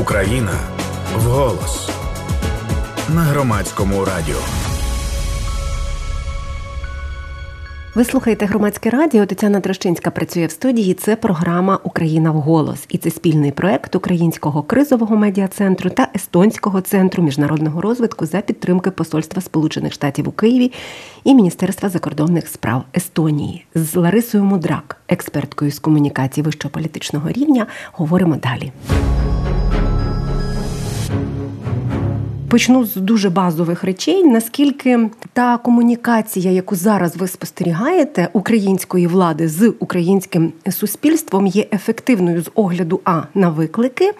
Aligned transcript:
Україна 0.00 0.52
вголос 1.16 1.90
на 3.14 3.20
громадському 3.20 4.04
радіо. 4.04 4.36
Ви 7.94 8.04
слухаєте 8.04 8.46
громадське 8.46 8.90
радіо. 8.90 9.26
Тетяна 9.26 9.60
Трощинська 9.60 10.10
працює 10.10 10.46
в 10.46 10.50
студії. 10.50 10.94
Це 10.94 11.16
програма 11.16 11.78
Україна 11.84 12.30
вголос. 12.30 12.86
І 12.88 12.98
це 12.98 13.10
спільний 13.10 13.52
проект 13.52 13.94
Українського 13.94 14.62
кризового 14.62 15.16
медіа-центру 15.16 15.90
та 15.90 16.08
Естонського 16.16 16.80
центру 16.80 17.22
міжнародного 17.22 17.80
розвитку 17.80 18.26
за 18.26 18.40
підтримки 18.40 18.90
Посольства 18.90 19.42
Сполучених 19.42 19.92
Штатів 19.92 20.28
у 20.28 20.32
Києві 20.32 20.72
і 21.24 21.34
Міністерства 21.34 21.88
закордонних 21.88 22.48
справ 22.48 22.84
Естонії 22.96 23.66
з 23.74 23.96
Ларисою 23.96 24.44
Мудрак, 24.44 24.96
експерткою 25.08 25.70
з 25.70 25.78
комунікації 25.78 26.44
вищого 26.44 26.72
політичного 26.72 27.30
рівня. 27.30 27.66
Говоримо 27.92 28.36
далі. 28.36 28.72
Почну 32.56 32.84
з 32.84 32.96
дуже 32.96 33.30
базових 33.30 33.84
речей. 33.84 34.24
Наскільки 34.24 35.10
та 35.32 35.58
комунікація, 35.58 36.50
яку 36.50 36.76
зараз 36.76 37.16
ви 37.16 37.28
спостерігаєте, 37.28 38.28
української 38.32 39.06
влади 39.06 39.48
з 39.48 39.72
українським 39.78 40.52
суспільством, 40.70 41.46
є 41.46 41.66
ефективною 41.72 42.42
з 42.42 42.50
огляду 42.54 43.00
а 43.04 43.22
на 43.34 43.48
виклики, 43.48 44.12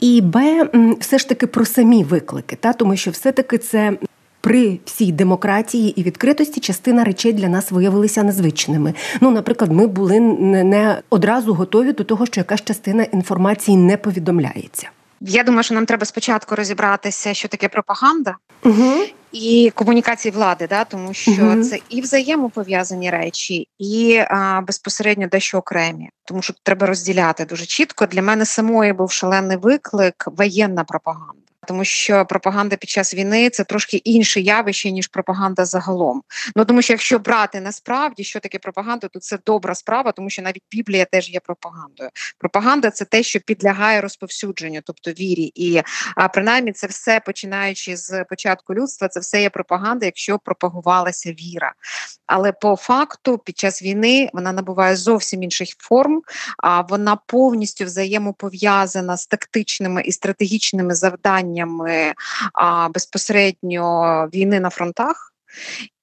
і 0.00 0.20
б, 0.20 0.68
все 1.00 1.18
ж 1.18 1.28
таки 1.28 1.46
про 1.46 1.64
самі 1.64 2.04
виклики, 2.04 2.56
та 2.56 2.72
тому 2.72 2.96
що 2.96 3.10
все-таки 3.10 3.58
це. 3.58 3.92
При 4.40 4.78
всій 4.84 5.12
демократії 5.12 6.00
і 6.00 6.02
відкритості 6.02 6.60
частина 6.60 7.04
речей 7.04 7.32
для 7.32 7.48
нас 7.48 7.70
виявилися 7.70 8.22
незвичними. 8.22 8.94
Ну, 9.20 9.30
наприклад, 9.30 9.72
ми 9.72 9.86
були 9.86 10.20
не 10.20 11.00
одразу 11.10 11.54
готові 11.54 11.92
до 11.92 12.04
того, 12.04 12.26
що 12.26 12.40
якась 12.40 12.64
частина 12.64 13.02
інформації 13.02 13.76
не 13.76 13.96
повідомляється. 13.96 14.88
Я 15.26 15.44
думаю, 15.44 15.62
що 15.62 15.74
нам 15.74 15.86
треба 15.86 16.06
спочатку 16.06 16.54
розібратися, 16.54 17.34
що 17.34 17.48
таке 17.48 17.68
пропаганда 17.68 18.36
угу. 18.64 18.92
і 19.32 19.72
комунікації 19.74 20.32
влади, 20.32 20.66
да, 20.66 20.84
тому 20.84 21.14
що 21.14 21.30
угу. 21.30 21.64
це 21.64 21.78
і 21.88 22.00
взаємопов'язані 22.00 23.10
речі, 23.10 23.68
і 23.78 24.22
а, 24.28 24.60
безпосередньо 24.66 25.28
дещо 25.28 25.58
окремі, 25.58 26.10
тому 26.24 26.42
що 26.42 26.54
треба 26.62 26.86
розділяти 26.86 27.44
дуже 27.44 27.66
чітко. 27.66 28.06
Для 28.06 28.22
мене 28.22 28.46
самої 28.46 28.92
був 28.92 29.10
шалений 29.10 29.56
виклик 29.56 30.24
воєнна 30.26 30.84
пропаганда 30.84 31.43
тому 31.64 31.84
що 31.84 32.26
пропаганда 32.26 32.76
під 32.76 32.90
час 32.90 33.14
війни 33.14 33.50
це 33.50 33.64
трошки 33.64 33.96
інше 33.96 34.40
явище 34.40 34.90
ніж 34.90 35.06
пропаганда 35.08 35.64
загалом. 35.64 36.22
Ну 36.56 36.64
тому 36.64 36.82
що 36.82 36.92
якщо 36.92 37.18
брати 37.18 37.60
насправді, 37.60 38.24
що 38.24 38.40
таке 38.40 38.58
пропаганда, 38.58 39.08
то 39.08 39.20
це 39.20 39.38
добра 39.46 39.74
справа, 39.74 40.12
тому 40.12 40.30
що 40.30 40.42
навіть 40.42 40.62
Біблія 40.70 41.04
теж 41.04 41.30
є 41.30 41.40
пропагандою. 41.40 42.10
Пропаганда 42.38 42.90
це 42.90 43.04
те, 43.04 43.22
що 43.22 43.40
підлягає 43.40 44.00
розповсюдженню, 44.00 44.80
тобто 44.84 45.10
вірі, 45.10 45.52
і 45.54 45.82
а 46.16 46.28
принаймні 46.28 46.72
це 46.72 46.86
все 46.86 47.20
починаючи 47.20 47.96
з 47.96 48.24
початку 48.24 48.74
людства, 48.74 49.08
це 49.08 49.20
все 49.20 49.42
є 49.42 49.50
пропаганда, 49.50 50.06
якщо 50.06 50.38
пропагувалася 50.38 51.32
віра. 51.32 51.72
Але 52.26 52.52
по 52.52 52.76
факту 52.76 53.38
під 53.38 53.58
час 53.58 53.82
війни 53.82 54.30
вона 54.32 54.52
набуває 54.52 54.96
зовсім 54.96 55.42
інших 55.42 55.68
форм, 55.78 56.22
а 56.58 56.80
вона 56.80 57.16
повністю 57.16 57.84
взаємопов'язана 57.84 59.16
з 59.16 59.26
тактичними 59.26 60.02
і 60.02 60.12
стратегічними 60.12 60.94
завданнями 60.94 61.53
а, 62.54 62.88
безпосередньо 62.88 64.28
війни 64.34 64.60
на 64.60 64.70
фронтах. 64.70 65.34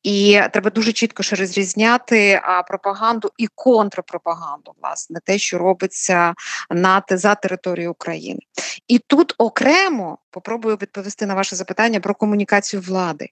І 0.03 0.41
треба 0.53 0.69
дуже 0.69 0.93
чітко 0.93 1.23
ще 1.23 1.35
розрізняти 1.35 2.41
пропаганду 2.67 3.31
і 3.37 3.47
контрпропаганду, 3.55 4.73
власне, 4.81 5.19
те, 5.25 5.37
що 5.37 5.57
робиться 5.57 6.33
на 6.69 7.03
за 7.09 7.35
територією 7.35 7.91
України. 7.91 8.39
І 8.87 8.99
тут 8.99 9.35
окремо 9.37 10.17
попробую 10.31 10.77
відповісти 10.81 11.25
на 11.25 11.35
ваше 11.35 11.55
запитання 11.55 11.99
про 11.99 12.15
комунікацію 12.15 12.81
влади. 12.81 13.29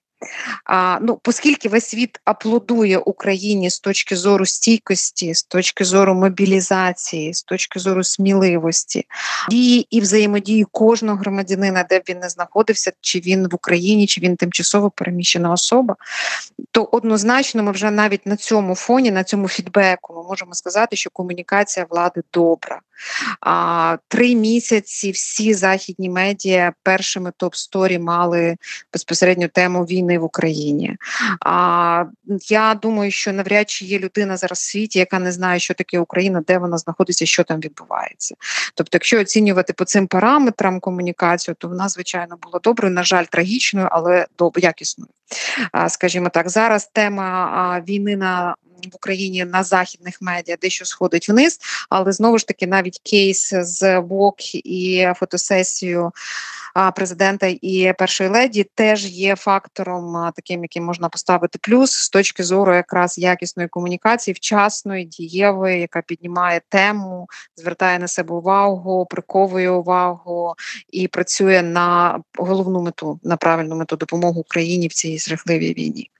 А, 0.64 0.98
ну, 1.02 1.20
Оскільки 1.24 1.68
весь 1.68 1.86
світ 1.86 2.20
аплодує 2.24 2.98
Україні 2.98 3.70
з 3.70 3.80
точки 3.80 4.16
зору 4.16 4.46
стійкості, 4.46 5.34
з 5.34 5.42
точки 5.42 5.84
зору 5.84 6.14
мобілізації, 6.14 7.34
з 7.34 7.42
точки 7.42 7.78
зору 7.78 8.04
сміливості, 8.04 9.04
дії 9.50 9.86
і 9.90 10.00
взаємодії 10.00 10.66
кожного 10.72 11.18
громадянина, 11.18 11.86
де 11.90 11.98
б 11.98 12.02
він 12.08 12.18
не 12.18 12.28
знаходився, 12.28 12.92
чи 13.00 13.20
він 13.20 13.48
в 13.48 13.54
Україні, 13.54 14.06
чи 14.06 14.20
він 14.20 14.36
тимчасово 14.36 14.90
переміщена 14.90 15.52
особа, 15.52 15.96
то 16.70 16.88
однозначно 16.92 17.62
ми 17.62 17.72
вже 17.72 17.90
навіть 17.90 18.26
на 18.26 18.36
цьому 18.36 18.74
фоні, 18.74 19.10
на 19.10 19.24
цьому 19.24 19.48
фідбеку, 19.48 20.14
ми 20.14 20.22
можемо 20.22 20.54
сказати, 20.54 20.96
що 20.96 21.10
комунікація 21.10 21.86
влади 21.90 22.22
добра. 22.32 22.80
А, 23.40 23.96
Три 24.08 24.34
місяці 24.34 25.10
всі 25.10 25.54
західні 25.54 26.10
медіа 26.10 26.72
першими 26.82 27.32
топ-сторі 27.36 27.98
мали 27.98 28.56
безпосередньо 28.92 29.48
тему 29.48 29.84
війни 29.84 30.18
в 30.18 30.24
Україні. 30.24 30.96
А 31.40 32.04
я 32.48 32.74
думаю, 32.74 33.10
що 33.10 33.32
навряд 33.32 33.70
чи 33.70 33.84
є 33.84 33.98
людина 33.98 34.36
зараз 34.36 34.58
в 34.58 34.62
світі, 34.62 34.98
яка 34.98 35.18
не 35.18 35.32
знає, 35.32 35.60
що 35.60 35.74
таке 35.74 35.98
Україна, 35.98 36.42
де 36.46 36.58
вона 36.58 36.78
знаходиться, 36.78 37.26
що 37.26 37.44
там 37.44 37.60
відбувається. 37.60 38.34
Тобто, 38.74 38.96
якщо 38.96 39.20
оцінювати 39.20 39.72
по 39.72 39.84
цим 39.84 40.06
параметрам 40.06 40.80
комунікацію, 40.80 41.54
то 41.58 41.68
вона 41.68 41.88
звичайно 41.88 42.36
була 42.42 42.58
доброю, 42.58 42.94
на 42.94 43.02
жаль, 43.02 43.24
трагічною, 43.24 43.88
але 43.90 44.26
якісною. 44.56 45.10
Скажімо 45.88 46.28
так, 46.28 46.49
зараз 46.50 46.90
тема 46.92 47.82
війни 47.88 48.16
на 48.16 48.54
в 48.92 48.96
Україні 48.96 49.44
на 49.44 49.62
західних 49.62 50.22
медіа 50.22 50.56
дещо 50.62 50.84
сходить 50.84 51.28
вниз, 51.28 51.58
але 51.88 52.12
знову 52.12 52.38
ж 52.38 52.46
таки 52.46 52.66
навіть 52.66 53.00
кейс 53.04 53.54
з 53.54 54.00
ВОК 54.00 54.54
і 54.54 55.08
фотосесію 55.16 56.12
президента 56.96 57.46
і 57.62 57.92
першої 57.98 58.30
леді 58.30 58.66
теж 58.74 59.06
є 59.06 59.36
фактором, 59.36 60.30
таким, 60.36 60.62
яким 60.62 60.84
можна 60.84 61.08
поставити 61.08 61.58
плюс 61.62 61.92
з 61.92 62.08
точки 62.10 62.42
зору 62.42 62.74
якраз 62.74 63.18
якісної 63.18 63.68
комунікації, 63.68 64.34
вчасної, 64.34 65.04
дієвої, 65.04 65.80
яка 65.80 66.02
піднімає 66.02 66.60
тему, 66.68 67.28
звертає 67.56 67.98
на 67.98 68.08
себе 68.08 68.34
увагу, 68.34 69.06
приковує 69.10 69.70
увагу 69.70 70.54
і 70.88 71.08
працює 71.08 71.62
на 71.62 72.20
головну 72.38 72.82
мету, 72.82 73.20
на 73.22 73.36
правильну 73.36 73.76
мету 73.76 73.96
допомогу 73.96 74.40
Україні 74.40 74.88
в 74.88 74.92
цій 74.92 75.18
жахливій 75.18 75.74
війні. 75.74 76.10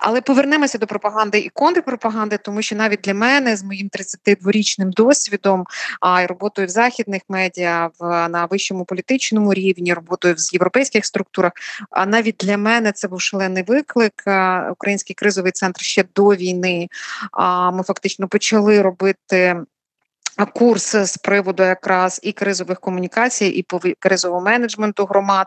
Але 0.00 0.20
повернемося 0.20 0.78
до 0.78 0.86
пропаганди 0.86 1.38
і 1.38 1.48
контрпропаганди, 1.48 2.38
тому 2.38 2.62
що 2.62 2.76
навіть 2.76 3.00
для 3.00 3.14
мене 3.14 3.56
з 3.56 3.62
моїм 3.62 3.88
32-річним 3.88 4.90
досвідом 4.90 5.64
а 6.00 6.22
й 6.22 6.26
роботою 6.26 6.66
в 6.66 6.70
західних 6.70 7.22
медіа 7.28 7.90
в 7.98 8.28
на 8.28 8.44
вищому 8.44 8.84
політичному 8.84 9.54
рівні 9.54 9.94
роботою 10.00 10.34
в 10.34 10.54
європейських 10.54 11.06
структурах. 11.06 11.52
А 11.90 12.06
навіть 12.06 12.36
для 12.38 12.56
мене 12.56 12.92
це 12.92 13.08
був 13.08 13.20
шалений 13.20 13.62
виклик. 13.62 14.24
Український 14.72 15.14
кризовий 15.14 15.52
центр 15.52 15.80
ще 15.80 16.04
до 16.14 16.28
війни. 16.28 16.88
А 17.32 17.70
ми 17.70 17.82
фактично 17.82 18.28
почали 18.28 18.82
робити 18.82 19.56
курс 20.46 20.96
з 20.96 21.16
приводу 21.16 21.62
якраз 21.62 22.20
і 22.22 22.32
кризових 22.32 22.80
комунікацій, 22.80 23.46
і 23.46 23.66
кризового 23.98 24.40
менеджменту 24.40 25.04
громад, 25.04 25.46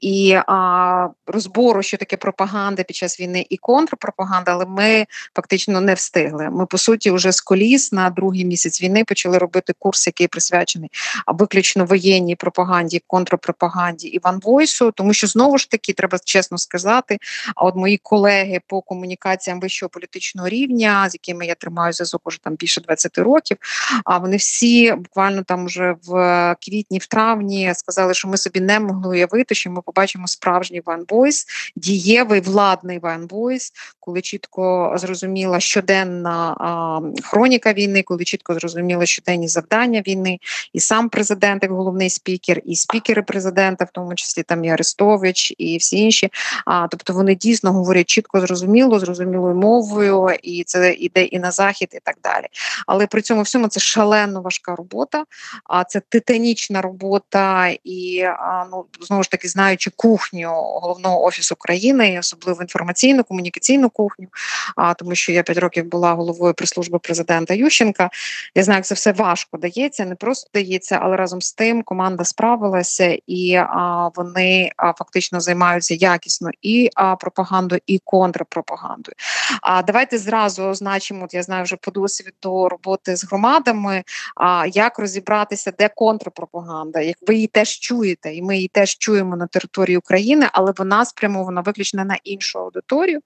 і 0.00 0.38
а, 0.46 1.08
розбору, 1.26 1.82
що 1.82 1.96
таке 1.96 2.16
пропаганда 2.16 2.82
під 2.82 2.96
час 2.96 3.20
війни 3.20 3.46
і 3.50 3.56
контрпропаганда, 3.56 4.52
але 4.52 4.66
ми 4.66 5.06
фактично 5.36 5.80
не 5.80 5.94
встигли. 5.94 6.50
Ми 6.50 6.66
по 6.66 6.78
суті 6.78 7.10
вже 7.10 7.32
з 7.32 7.40
коліс 7.40 7.92
на 7.92 8.10
другий 8.10 8.44
місяць 8.44 8.82
війни 8.82 9.04
почали 9.04 9.38
робити 9.38 9.72
курс, 9.78 10.06
який 10.06 10.28
присвячений 10.28 10.90
виключно 11.26 11.84
воєнній 11.84 12.36
пропаганді, 12.36 13.02
контрпропаганді 13.06 14.08
і 14.08 14.18
ванвойсу, 14.18 14.90
тому 14.90 15.14
що 15.14 15.26
знову 15.26 15.58
ж 15.58 15.70
таки 15.70 15.92
треба 15.92 16.18
чесно 16.24 16.58
сказати. 16.58 17.18
А 17.56 17.64
от 17.64 17.76
мої 17.76 18.00
колеги 18.02 18.60
по 18.66 18.80
комунікаціям 18.80 19.60
вищого 19.60 19.90
політичного 19.90 20.48
рівня, 20.48 21.08
з 21.10 21.14
якими 21.14 21.46
я 21.46 21.54
тримаю 21.54 21.92
зв'язок 21.92 22.22
уже 22.24 22.40
там 22.40 22.54
більше 22.54 22.80
20 22.80 23.18
років, 23.18 23.56
а 24.04 24.18
вони 24.18 24.33
всі 24.36 24.92
буквально 24.92 25.42
там 25.42 25.66
вже 25.66 25.94
в 26.06 26.56
квітні, 26.60 26.98
в 26.98 27.06
травні 27.06 27.72
сказали, 27.74 28.14
що 28.14 28.28
ми 28.28 28.36
собі 28.36 28.60
не 28.60 28.80
могли 28.80 29.08
уявити, 29.08 29.54
що 29.54 29.70
ми 29.70 29.82
побачимо 29.82 30.26
справжній 30.26 30.82
Ван 30.86 31.04
Бойс, 31.08 31.46
дієвий 31.76 32.40
владний 32.40 32.98
Ван 32.98 33.26
Бойс, 33.26 33.72
коли 34.00 34.20
чітко 34.20 34.94
зрозуміла 34.96 35.60
щоденна 35.60 36.56
а, 36.60 37.00
хроніка 37.22 37.72
війни, 37.72 38.02
коли 38.02 38.24
чітко 38.24 38.54
зрозуміла 38.54 39.06
щоденні 39.06 39.48
завдання 39.48 40.02
війни, 40.06 40.38
і 40.72 40.80
сам 40.80 41.08
президент, 41.08 41.62
як 41.62 41.72
головний 41.72 42.10
спікер, 42.10 42.60
і 42.64 42.76
спікери 42.76 43.22
президента, 43.22 43.84
в 43.84 43.90
тому 43.92 44.14
числі 44.14 44.42
там 44.42 44.64
і 44.64 44.70
Арестович, 44.70 45.54
і 45.58 45.76
всі 45.76 45.98
інші. 45.98 46.28
А 46.66 46.88
тобто 46.88 47.12
вони 47.12 47.34
дійсно 47.34 47.72
говорять 47.72 48.06
чітко, 48.06 48.40
зрозуміло, 48.40 48.98
зрозумілою 48.98 49.54
мовою, 49.54 50.30
і 50.42 50.64
це 50.64 50.92
іде 50.92 51.24
і 51.24 51.38
на 51.38 51.50
захід, 51.50 51.88
і 51.92 51.98
так 52.04 52.16
далі. 52.22 52.46
Але 52.86 53.06
при 53.06 53.22
цьому 53.22 53.42
всьому 53.42 53.68
це 53.68 53.80
шале 53.80 54.13
шалено 54.14 54.40
важка 54.40 54.76
робота, 54.76 55.24
а 55.64 55.84
це 55.84 56.00
титанічна 56.00 56.82
робота, 56.82 57.68
і 57.84 58.24
ну 58.70 58.84
знову 59.00 59.22
ж 59.22 59.30
таки 59.30 59.48
знаючи 59.48 59.90
кухню 59.96 60.50
головного 60.54 61.24
офісу 61.24 61.56
країни, 61.56 62.12
і 62.12 62.18
особливо 62.18 62.62
інформаційну 62.62 63.24
комунікаційну 63.24 63.90
кухню. 63.90 64.26
А 64.76 64.94
тому, 64.94 65.14
що 65.14 65.32
я 65.32 65.42
п'ять 65.42 65.58
років 65.58 65.84
була 65.84 66.12
головою 66.12 66.54
прес-служби 66.54 66.98
президента 66.98 67.54
Ющенка. 67.54 68.10
Я 68.54 68.62
знаю, 68.62 68.78
як 68.78 68.86
це 68.86 68.94
все 68.94 69.12
важко 69.12 69.58
дається, 69.58 70.04
не 70.04 70.14
просто 70.14 70.50
дається, 70.54 70.98
але 71.02 71.16
разом 71.16 71.42
з 71.42 71.52
тим 71.52 71.82
команда 71.82 72.24
справилася 72.24 73.18
і 73.26 73.54
а, 73.54 74.10
вони 74.14 74.70
а, 74.76 74.92
фактично 74.92 75.40
займаються 75.40 75.94
якісно 75.94 76.50
і 76.62 76.90
а, 76.94 77.16
пропагандою, 77.16 77.80
і 77.86 78.00
контрпропагандою. 78.04 79.14
А 79.62 79.82
давайте 79.82 80.18
зразу 80.18 80.62
означимо. 80.64 81.24
От 81.24 81.34
я 81.34 81.42
знаю 81.42 81.64
вже 81.64 81.76
по 81.76 81.90
досвіду 81.90 82.68
роботи 82.68 83.16
з 83.16 83.24
громадами. 83.24 84.03
А 84.36 84.66
як 84.66 84.98
розібратися, 84.98 85.72
де 85.78 85.88
контрпропаганда? 85.88 87.00
Як 87.00 87.16
ви 87.26 87.34
її 87.34 87.46
теж 87.46 87.68
чуєте, 87.68 88.34
і 88.34 88.42
ми 88.42 88.56
її 88.56 88.68
теж 88.68 88.98
чуємо 88.98 89.36
на 89.36 89.46
території 89.46 89.96
України, 89.96 90.48
але 90.52 90.72
вона 90.76 91.04
спрямована 91.04 91.60
виключно 91.60 92.04
на 92.04 92.18
іншу 92.24 92.58
аудиторію. 92.58 93.20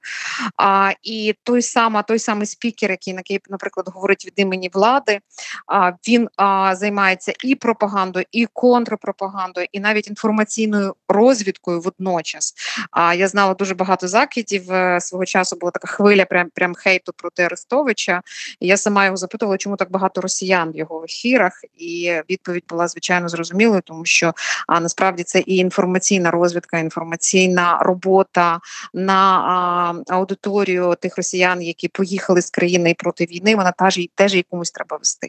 А, 0.57 0.93
І 1.03 1.35
той 1.43 1.63
сама, 1.63 2.03
той 2.03 2.19
самий 2.19 2.47
спікер, 2.47 2.91
який 2.91 3.41
наприклад, 3.49 3.89
говорить 3.95 4.27
від 4.27 4.33
імені 4.37 4.71
влади, 4.73 5.21
а, 5.67 5.93
він 6.09 6.29
а, 6.37 6.77
займається 6.77 7.33
і 7.45 7.55
пропагандою, 7.55 8.27
і 8.33 8.47
контрпропагандою, 8.53 9.67
і 9.73 9.81
навіть 9.81 10.09
інформаційною 10.09 10.95
розвідкою 11.09 11.81
водночас. 11.81 12.55
А 12.91 13.15
я 13.15 13.29
знала 13.29 13.55
дуже 13.55 13.75
багато 13.75 14.09
закидів 14.09 14.73
е, 14.73 15.01
свого 15.01 15.25
часу. 15.25 15.57
Була 15.57 15.71
така 15.71 15.89
хвиля, 15.89 16.25
прям 16.25 16.51
прям 16.55 16.75
хейту 16.75 17.13
проти 17.17 17.43
Арестовича. 17.43 18.23
І 18.61 18.67
Я 18.67 18.77
сама 18.77 19.05
його 19.05 19.17
запитувала, 19.17 19.59
чому 19.59 19.77
так 19.77 19.91
багато 19.91 20.21
росіян 20.21 20.68
в 20.73 20.77
його 20.77 21.05
ефірах, 21.05 21.53
і 21.79 22.13
відповідь 22.31 22.65
була 22.69 22.89
звичайно 22.89 23.29
зрозумілою, 23.29 23.83
тому 23.85 24.05
що 24.05 24.33
а 24.67 24.81
насправді 24.81 25.23
це 25.23 25.39
і 25.39 25.57
інформаційна 25.57 26.31
розвідка, 26.31 26.79
інформаційна 26.79 27.79
робота 27.79 28.61
на 28.95 29.39
а, 29.39 30.15
аудиторію 30.15 30.95
тих 31.01 31.17
росіян, 31.17 31.63
які 31.63 31.89
поїхали 31.89 32.43
з 32.43 32.51
країни 32.51 32.95
проти 32.99 33.25
війни. 33.25 33.57
Вона 33.57 33.73
теж 33.73 33.99
теж 34.15 34.35
їй 34.35 34.47
комусь 34.51 34.71
треба 34.71 34.97
вести. 34.97 35.29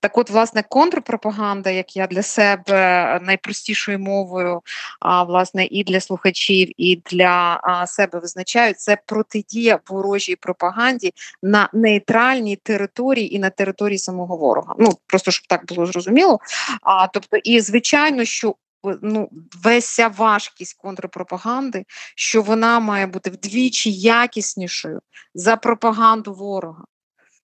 Так, 0.00 0.18
от, 0.18 0.30
власне, 0.30 0.64
контрпропаганда, 0.68 1.70
як 1.70 1.96
я 1.96 2.06
для 2.06 2.22
себе 2.22 3.20
найпростішою 3.22 3.98
мовою, 3.98 4.60
а 5.00 5.22
власне 5.22 5.66
і 5.70 5.84
для 5.84 6.00
слухачів, 6.00 6.72
і 6.76 7.02
для 7.10 7.60
а, 7.62 7.86
себе 7.86 8.18
визначаю, 8.18 8.74
це 8.74 8.98
протидія 9.06 9.78
ворожій 9.88 10.36
пропаганді 10.36 11.12
на 11.42 11.68
нейтральній 11.72 12.56
території 12.56 13.34
і 13.34 13.38
на 13.38 13.50
території 13.50 13.98
самого 13.98 14.36
ворога. 14.36 14.65
Ну 14.78 14.98
просто 15.06 15.30
щоб 15.30 15.46
так 15.46 15.66
було 15.66 15.86
зрозуміло. 15.86 16.40
А 16.82 17.06
тобто, 17.06 17.36
і 17.36 17.60
звичайно, 17.60 18.24
що 18.24 18.54
ну, 19.02 19.28
веся 19.62 20.08
важкість 20.08 20.76
контрпропаганди, 20.78 21.84
що 22.16 22.42
вона 22.42 22.80
має 22.80 23.06
бути 23.06 23.30
вдвічі 23.30 23.92
якіснішою 23.92 25.00
за 25.34 25.56
пропаганду 25.56 26.34
ворога. 26.34 26.84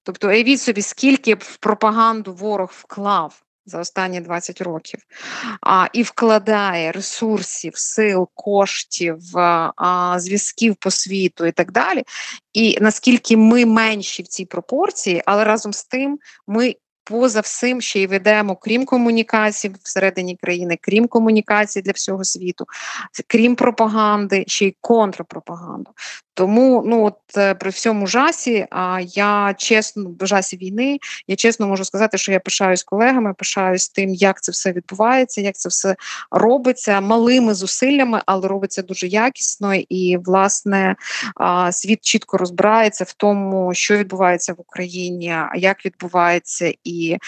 Тобто, 0.02 0.28
уявіть 0.28 0.60
собі, 0.60 0.82
скільки 0.82 1.34
в 1.34 1.56
пропаганду 1.56 2.34
ворог 2.34 2.70
вклав 2.72 3.42
за 3.66 3.80
останні 3.80 4.20
20 4.20 4.60
років, 4.60 5.00
а, 5.60 5.86
і 5.92 6.02
вкладає 6.02 6.92
ресурсів, 6.92 7.72
сил, 7.76 8.28
коштів, 8.34 9.19
а, 9.36 10.14
зв'язків 10.19 10.76
по 10.76 10.90
світу 10.90 11.46
і 11.46 11.52
так 11.52 11.72
далі. 11.72 12.02
І 12.52 12.78
наскільки 12.80 13.36
ми 13.36 13.66
менші 13.66 14.22
в 14.22 14.26
цій 14.26 14.44
пропорції, 14.44 15.22
але 15.26 15.44
разом 15.44 15.72
з 15.72 15.84
тим 15.84 16.19
ми 16.46 16.74
поза 17.04 17.40
всім 17.40 17.81
ще 17.81 18.00
й 18.00 18.06
ведемо, 18.06 18.56
крім 18.56 18.84
комунікацій 18.84 19.72
всередині 19.82 20.37
країни, 20.37 20.78
крім 20.81 21.06
комунікацій 21.08 21.82
для 21.82 21.93
всього 21.93 22.25
світу, 22.25 22.66
крім 23.26 23.56
пропаганди, 23.56 24.44
ще 24.46 24.66
й 24.66 24.76
контрпропаганду. 24.81 25.90
Тому 26.34 26.82
ну 26.87 27.05
от 27.05 27.19
е, 27.37 27.55
при 27.55 27.70
всьому 27.70 28.06
жасі, 28.06 28.67
а 28.70 29.00
я 29.00 29.55
чесно 29.58 30.11
жасі 30.20 30.56
війни, 30.56 30.99
я 31.26 31.37
чесно 31.37 31.67
можу 31.69 31.84
сказати, 31.84 32.19
що 32.19 32.32
я 32.32 32.40
пишаюсь 32.40 32.82
колегами, 32.82 33.34
пишаюсь 33.34 33.88
тим, 33.88 34.14
як 34.14 34.43
це 34.43 34.52
все 34.52 34.73
відбувається, 34.73 35.40
як 35.40 35.55
це 35.55 35.69
все 35.69 35.96
робиться 36.31 37.00
малими 37.00 37.55
зусиллями, 37.55 38.23
але 38.26 38.49
робиться 38.49 38.82
дуже 38.82 39.06
якісно. 39.06 39.75
І 39.75 40.19
власне 40.25 40.96
світ 41.70 42.00
чітко 42.00 42.38
розбирається 42.38 43.05
в 43.05 43.12
тому, 43.12 43.75
що 43.75 43.96
відбувається 43.96 44.52
в 44.52 44.61
Україні, 44.61 45.34
як 45.56 45.87
відбувається, 45.87 46.75
і 46.84 47.19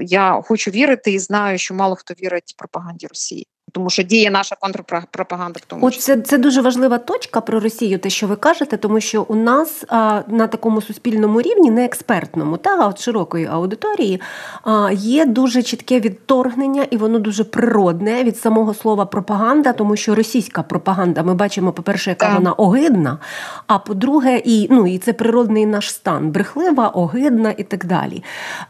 я 0.00 0.40
хочу 0.44 0.70
вірити 0.70 1.12
і 1.12 1.18
знаю, 1.18 1.58
що 1.58 1.74
мало 1.74 1.96
хто 1.96 2.14
вірить 2.14 2.54
пропаганді 2.58 3.06
Росії 3.06 3.46
тому 3.72 3.90
що 3.90 4.02
діє 4.02 4.30
наша 4.30 4.56
контрпропаганда 4.60 5.60
в 5.62 5.64
тому. 5.64 5.86
От 5.86 6.00
це, 6.00 6.16
це 6.16 6.38
дуже 6.38 6.60
важлива 6.60 6.98
точка 6.98 7.40
про 7.40 7.60
Росію, 7.60 7.98
те, 7.98 8.10
що 8.10 8.26
ви 8.26 8.36
кажете, 8.36 8.76
тому 8.76 9.00
що 9.00 9.22
у 9.22 9.34
нас 9.34 9.84
а, 9.88 10.22
на 10.28 10.46
такому 10.46 10.82
суспільному 10.82 11.40
рівні, 11.40 11.70
не 11.70 11.84
експертному, 11.84 12.56
та 12.56 12.76
а 12.80 12.88
от 12.88 13.00
широкої 13.00 13.46
аудиторії, 13.46 14.20
а, 14.64 14.90
є 14.92 15.26
дуже 15.26 15.62
чітке 15.62 16.00
відторгнення, 16.00 16.86
і 16.90 16.96
воно 16.96 17.18
дуже 17.18 17.44
природне 17.44 18.24
від 18.24 18.38
самого 18.38 18.74
слова 18.74 19.06
пропаганда, 19.06 19.72
тому 19.72 19.96
що 19.96 20.14
російська 20.14 20.62
пропаганда, 20.62 21.22
ми 21.22 21.34
бачимо, 21.34 21.72
по-перше, 21.72 22.10
яка 22.10 22.26
так. 22.26 22.34
вона 22.34 22.52
огидна. 22.52 23.18
А 23.66 23.78
по-друге, 23.78 24.42
і 24.44 24.68
ну 24.70 24.86
і 24.86 24.98
це 24.98 25.12
природний 25.12 25.66
наш 25.66 25.94
стан, 25.94 26.30
брехлива, 26.30 26.88
огидна 26.88 27.54
і 27.56 27.62
так 27.62 27.84
далі. 27.84 28.22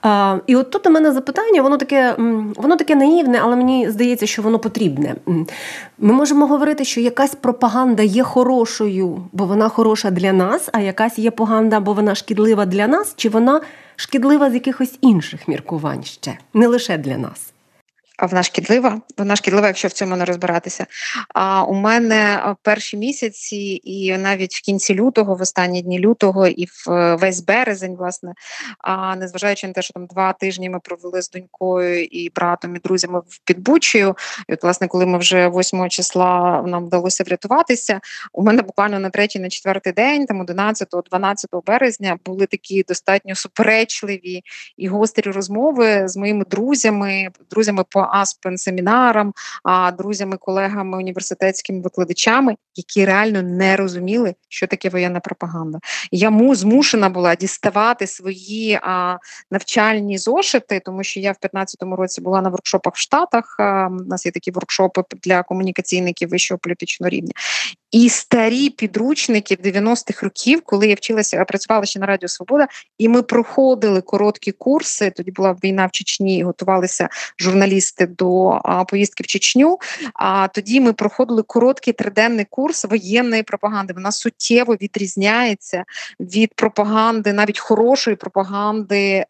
А, 0.03 0.37
І 0.47 0.57
от 0.57 0.71
тут 0.71 0.87
у 0.87 0.91
мене 0.91 1.13
запитання, 1.13 1.63
воно 1.63 1.77
таке, 1.77 2.15
воно 2.57 2.77
таке 2.77 2.95
наївне, 2.95 3.41
але 3.43 3.57
мені 3.57 3.91
здається, 3.91 4.27
що 4.27 4.43
воно 4.43 4.59
потрібно 4.59 4.90
подібне. 4.91 5.47
Ми 5.99 6.13
можемо 6.13 6.47
говорити, 6.47 6.85
що 6.85 7.01
якась 7.01 7.35
пропаганда 7.35 8.03
є 8.03 8.23
хорошою, 8.23 9.29
бо 9.33 9.45
вона 9.45 9.69
хороша 9.69 10.11
для 10.11 10.33
нас, 10.33 10.69
а 10.73 10.81
якась 10.81 11.19
є 11.19 11.31
поганда, 11.31 11.81
бо 11.81 11.93
вона 11.93 12.15
шкідлива 12.15 12.67
для 12.67 12.87
нас, 12.87 13.15
чи 13.17 13.29
вона 13.29 13.61
шкідлива 13.97 14.51
з 14.51 14.55
якихось 14.55 14.99
інших 15.01 15.49
міркувань 15.49 16.05
ще, 16.05 16.39
не 16.55 16.67
лише 16.67 16.99
для 16.99 17.19
нас. 17.19 17.53
Вона 18.21 18.43
шкідлива, 18.43 19.01
вона 19.19 19.37
шкідлива, 19.37 19.67
якщо 19.67 19.89
в 19.89 19.93
цьому 19.93 20.17
не 20.17 20.25
розбиратися. 20.25 20.87
А 21.35 21.65
у 21.65 21.75
мене 21.75 22.55
перші 22.63 22.97
місяці, 22.97 23.81
і 23.85 24.19
навіть 24.19 24.55
в 24.55 24.61
кінці 24.61 24.95
лютого, 24.95 25.35
в 25.35 25.41
останні 25.41 25.83
дні 25.83 25.99
лютого, 25.99 26.47
і 26.47 26.65
в 26.65 26.93
е, 26.93 27.17
весь 27.17 27.41
березень, 27.41 27.97
власне, 27.97 28.35
а 28.79 29.17
незважаючи 29.17 29.67
на 29.67 29.73
те, 29.73 29.83
що 29.83 29.93
там 29.93 30.07
два 30.07 30.33
тижні 30.33 30.71
ми 30.71 30.81
провели 30.81 31.23
з 31.23 31.31
донькою 31.31 32.05
і 32.05 32.31
братом, 32.35 32.77
і 32.77 32.79
друзями 32.79 33.21
в 33.29 33.41
Підбучею. 33.45 34.17
І 34.49 34.53
от, 34.53 34.63
власне, 34.63 34.89
коли 34.89 35.07
ми 35.07 35.19
вже 35.19 35.49
8 35.49 35.89
числа 35.89 36.63
нам 36.67 36.87
вдалося 36.87 37.25
врятуватися, 37.25 38.01
у 38.33 38.43
мене 38.43 38.63
буквально 38.63 38.99
на 38.99 39.11
третій, 39.11 39.39
на 39.39 39.49
четвертий 39.49 39.93
день, 39.93 40.27
там 40.27 40.43
11-12 40.43 41.35
березня, 41.67 42.19
були 42.25 42.47
такі 42.47 42.83
достатньо 42.89 43.35
суперечливі 43.35 44.43
і 44.77 44.89
гострі 44.89 45.31
розмови 45.31 46.09
з 46.09 46.17
моїми 46.17 46.45
друзями, 46.45 47.29
друзями 47.51 47.85
по 47.89 48.10
аспен 48.13 48.59
семінарам, 48.59 49.33
а 49.65 49.93
друзями, 49.93 50.37
колегами, 50.37 50.99
університетськими 50.99 51.81
викладачами, 51.81 52.57
які 52.75 53.05
реально 53.05 53.43
не 53.43 53.77
розуміли, 53.77 54.35
що 54.49 54.67
таке 54.67 54.89
воєнна 54.89 55.21
пропаганда. 55.21 55.79
Я 56.11 56.31
му 56.31 56.55
змушена 56.55 57.09
була 57.09 57.35
діставати 57.35 58.07
свої 58.07 58.79
а, 58.83 59.19
навчальні 59.51 60.19
зошити, 60.19 60.81
тому 60.85 61.05
що 61.05 61.21
я 61.21 61.33
в 61.33 61.37
15-му 61.43 61.97
році 61.97 62.21
була 62.21 62.43
на 62.43 62.49
воркшопах 62.49 62.95
в 62.95 62.99
Штатах. 62.99 63.57
А, 63.59 63.87
у 63.87 64.05
нас 64.05 64.27
є 64.27 64.33
такі 64.33 64.51
воркшопи 64.51 65.03
для 65.23 65.43
комунікаційників 65.43 66.29
вищого 66.29 66.59
політичного 66.59 67.11
рівня. 67.11 67.33
І 67.91 68.09
старі 68.09 68.71
підручники 68.71 69.55
90-х 69.55 70.23
років, 70.23 70.61
коли 70.65 70.89
я 70.89 70.95
вчилася, 70.95 71.45
працювала 71.45 71.85
ще 71.87 72.01
на 72.01 72.07
Радіо 72.07 72.29
Свобода, 72.29 72.69
і 72.99 73.09
ми 73.09 73.23
проходили 73.23 74.01
короткі 74.01 74.53
курси. 74.53 75.11
Тоді 75.11 75.31
була 75.31 75.57
війна 75.65 75.87
в 75.87 75.91
Чечні, 75.91 76.43
готувалися 76.43 77.09
журналісти 77.39 78.00
до 78.07 78.61
поїздки 78.89 79.23
в 79.23 79.27
Чечню. 79.27 79.79
А 80.15 80.49
тоді 80.49 80.81
ми 80.81 80.93
проходили 80.93 81.43
короткий 81.43 81.93
триденний 81.93 82.47
курс 82.51 82.85
воєнної 82.85 83.43
пропаганди. 83.43 83.93
Вона 83.93 84.13
суттєво 84.13 84.75
відрізняється 84.75 85.85
від 86.21 86.55
пропаганди, 86.55 87.33
навіть 87.33 87.59
хорошої 87.59 88.17
пропаганди. 88.17 89.25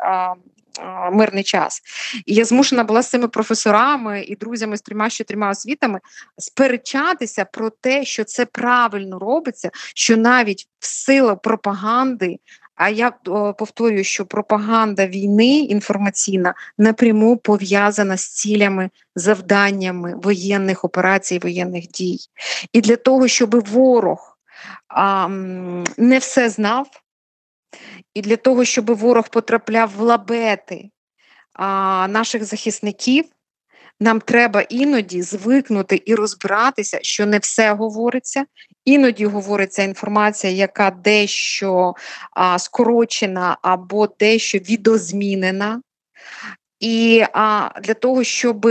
Мирний 1.13 1.45
час, 1.45 1.83
і 2.27 2.35
я 2.35 2.45
змушена 2.45 2.85
була 2.85 3.03
з 3.03 3.11
цими 3.11 3.29
професорами 3.29 4.23
і 4.23 4.37
друзями 4.37 4.77
з 4.77 4.83
трьома 4.83 5.11
чотирма 5.11 5.51
освітами 5.51 6.01
сперечатися 6.39 7.45
про 7.45 7.71
те, 7.71 8.05
що 8.05 8.25
це 8.25 8.47
правильно 8.47 9.19
робиться, 9.19 9.71
що 9.95 10.17
навіть 10.17 10.69
в 10.79 10.87
силу 10.87 11.37
пропаганди 11.37 12.39
а 12.81 12.89
я 12.89 13.11
повторюю, 13.59 14.05
що 14.05 14.27
пропаганда 14.27 15.07
війни 15.07 15.59
інформаційна 15.59 16.55
напряму 16.79 17.37
пов'язана 17.37 18.17
з 18.17 18.29
цілями, 18.29 18.91
завданнями 19.15 20.15
воєнних 20.23 20.85
операцій, 20.85 21.39
воєнних 21.39 21.89
дій. 21.89 22.19
І 22.73 22.81
для 22.81 22.97
того, 22.97 23.29
щоб 23.29 23.69
ворог 23.69 24.39
а, 24.89 25.29
не 25.97 26.19
все 26.19 26.49
знав, 26.49 26.89
і 28.15 28.21
для 28.21 28.37
того, 28.37 28.65
щоб 28.65 28.91
ворог 28.91 29.29
потрапляв 29.29 29.93
в 29.97 30.01
лабети 30.01 30.91
а, 31.53 32.09
наших 32.09 32.45
захисників. 32.45 33.25
Нам 34.01 34.21
треба 34.21 34.61
іноді 34.61 35.23
звикнути 35.23 36.03
і 36.07 36.15
розбиратися, 36.15 36.99
що 37.03 37.27
не 37.27 37.39
все 37.39 37.73
говориться. 37.73 38.45
Іноді 38.85 39.27
говориться 39.27 39.83
інформація, 39.83 40.53
яка 40.53 40.91
дещо 40.91 41.95
а, 42.33 42.59
скорочена 42.59 43.59
або 43.63 44.07
дещо 44.07 44.59
відозмінена. 44.59 45.83
І 46.81 47.25
а, 47.33 47.71
для 47.83 47.95
того, 47.95 48.25
щоб 48.25 48.67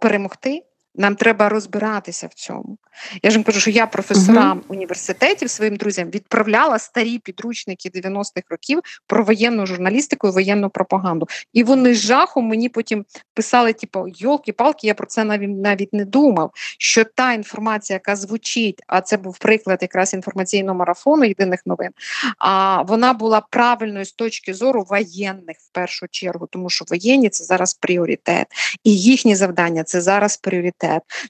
перемогти, 0.00 0.62
нам 0.94 1.16
треба 1.16 1.48
розбиратися 1.48 2.26
в 2.26 2.34
цьому. 2.34 2.78
Я 3.22 3.30
ж 3.30 3.36
вам 3.36 3.44
кажу, 3.44 3.60
що 3.60 3.70
я 3.70 3.86
професорам 3.86 4.58
uh-huh. 4.58 4.64
університетів 4.68 5.50
своїм 5.50 5.76
друзям 5.76 6.10
відправляла 6.10 6.78
старі 6.78 7.18
підручники 7.18 7.88
90-х 7.88 8.42
років 8.50 8.80
про 9.06 9.24
воєнну 9.24 9.66
журналістику 9.66 10.28
і 10.28 10.30
воєнну 10.30 10.70
пропаганду. 10.70 11.28
І 11.52 11.62
вони 11.62 11.94
з 11.94 11.98
жахом 11.98 12.44
мені 12.44 12.68
потім 12.68 13.04
писали: 13.34 13.72
типу, 13.72 14.06
йолки-палки, 14.08 14.86
я 14.86 14.94
про 14.94 15.06
це 15.06 15.24
навіть 15.24 15.50
навіть 15.50 15.92
не 15.92 16.04
думав. 16.04 16.50
Що 16.78 17.04
та 17.04 17.32
інформація, 17.32 17.94
яка 17.94 18.16
звучить, 18.16 18.82
а 18.86 19.00
це 19.00 19.16
був 19.16 19.38
приклад 19.38 19.78
якраз 19.82 20.14
інформаційного 20.14 20.78
марафону 20.78 21.24
єдиних 21.24 21.66
новин. 21.66 21.90
А 22.38 22.82
вона 22.82 23.12
була 23.12 23.42
правильною 23.50 24.04
з 24.04 24.12
точки 24.12 24.54
зору 24.54 24.86
воєнних 24.88 25.56
в 25.56 25.72
першу 25.72 26.06
чергу, 26.10 26.48
тому 26.50 26.70
що 26.70 26.84
воєнні 26.88 27.28
це 27.28 27.44
зараз 27.44 27.74
пріоритет, 27.74 28.46
і 28.84 28.96
їхні 28.96 29.34
завдання 29.34 29.84
це 29.84 30.00
зараз 30.00 30.36
пріоритет. 30.36 30.79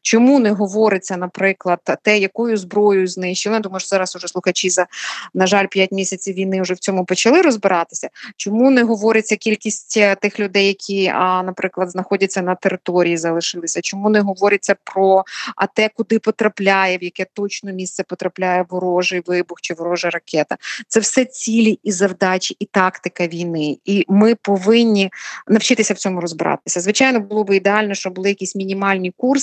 Чому 0.02 0.38
не 0.38 0.50
говориться, 0.50 1.16
наприклад 1.16 1.40
наприклад, 1.40 1.98
те, 2.02 2.18
якою 2.18 2.56
зброєю 2.56 3.06
знищили. 3.06 3.54
Я 3.54 3.60
думаю, 3.60 3.80
що 3.80 3.88
зараз 3.88 4.16
уже 4.16 4.28
слухачі 4.28 4.70
за 4.70 4.86
на 5.34 5.46
жаль, 5.46 5.66
5 5.66 5.92
місяців 5.92 6.34
війни 6.34 6.62
вже 6.62 6.74
в 6.74 6.78
цьому 6.78 7.04
почали 7.04 7.42
розбиратися. 7.42 8.08
Чому 8.36 8.70
не 8.70 8.82
говориться 8.82 9.36
кількість 9.36 9.96
е, 9.96 10.14
тих 10.14 10.40
людей, 10.40 10.66
які, 10.66 11.06
а, 11.06 11.42
наприклад, 11.42 11.90
знаходяться 11.90 12.42
на 12.42 12.54
території, 12.54 13.16
залишилися? 13.16 13.80
Чому 13.80 14.10
не 14.10 14.20
говориться 14.20 14.76
про 14.84 15.24
а 15.56 15.66
те, 15.66 15.90
куди 15.94 16.18
потрапляє, 16.18 16.98
в 16.98 17.04
яке 17.04 17.26
точно 17.34 17.72
місце 17.72 18.02
потрапляє 18.02 18.64
ворожий 18.68 19.22
вибух 19.26 19.60
чи 19.60 19.74
ворожа 19.74 20.10
ракета? 20.10 20.56
Це 20.88 21.00
все 21.00 21.24
цілі 21.24 21.78
і 21.82 21.92
завдачі, 21.92 22.56
і 22.58 22.64
тактика 22.64 23.26
війни. 23.26 23.78
І 23.84 24.04
ми 24.08 24.34
повинні 24.34 25.10
навчитися 25.48 25.94
в 25.94 25.98
цьому 25.98 26.20
розбиратися. 26.20 26.80
Звичайно, 26.80 27.20
було 27.20 27.44
б 27.44 27.56
ідеально, 27.56 27.94
щоб 27.94 28.14
були 28.14 28.28
якісь 28.28 28.56
мінімальні 28.56 29.12
курси 29.16 29.39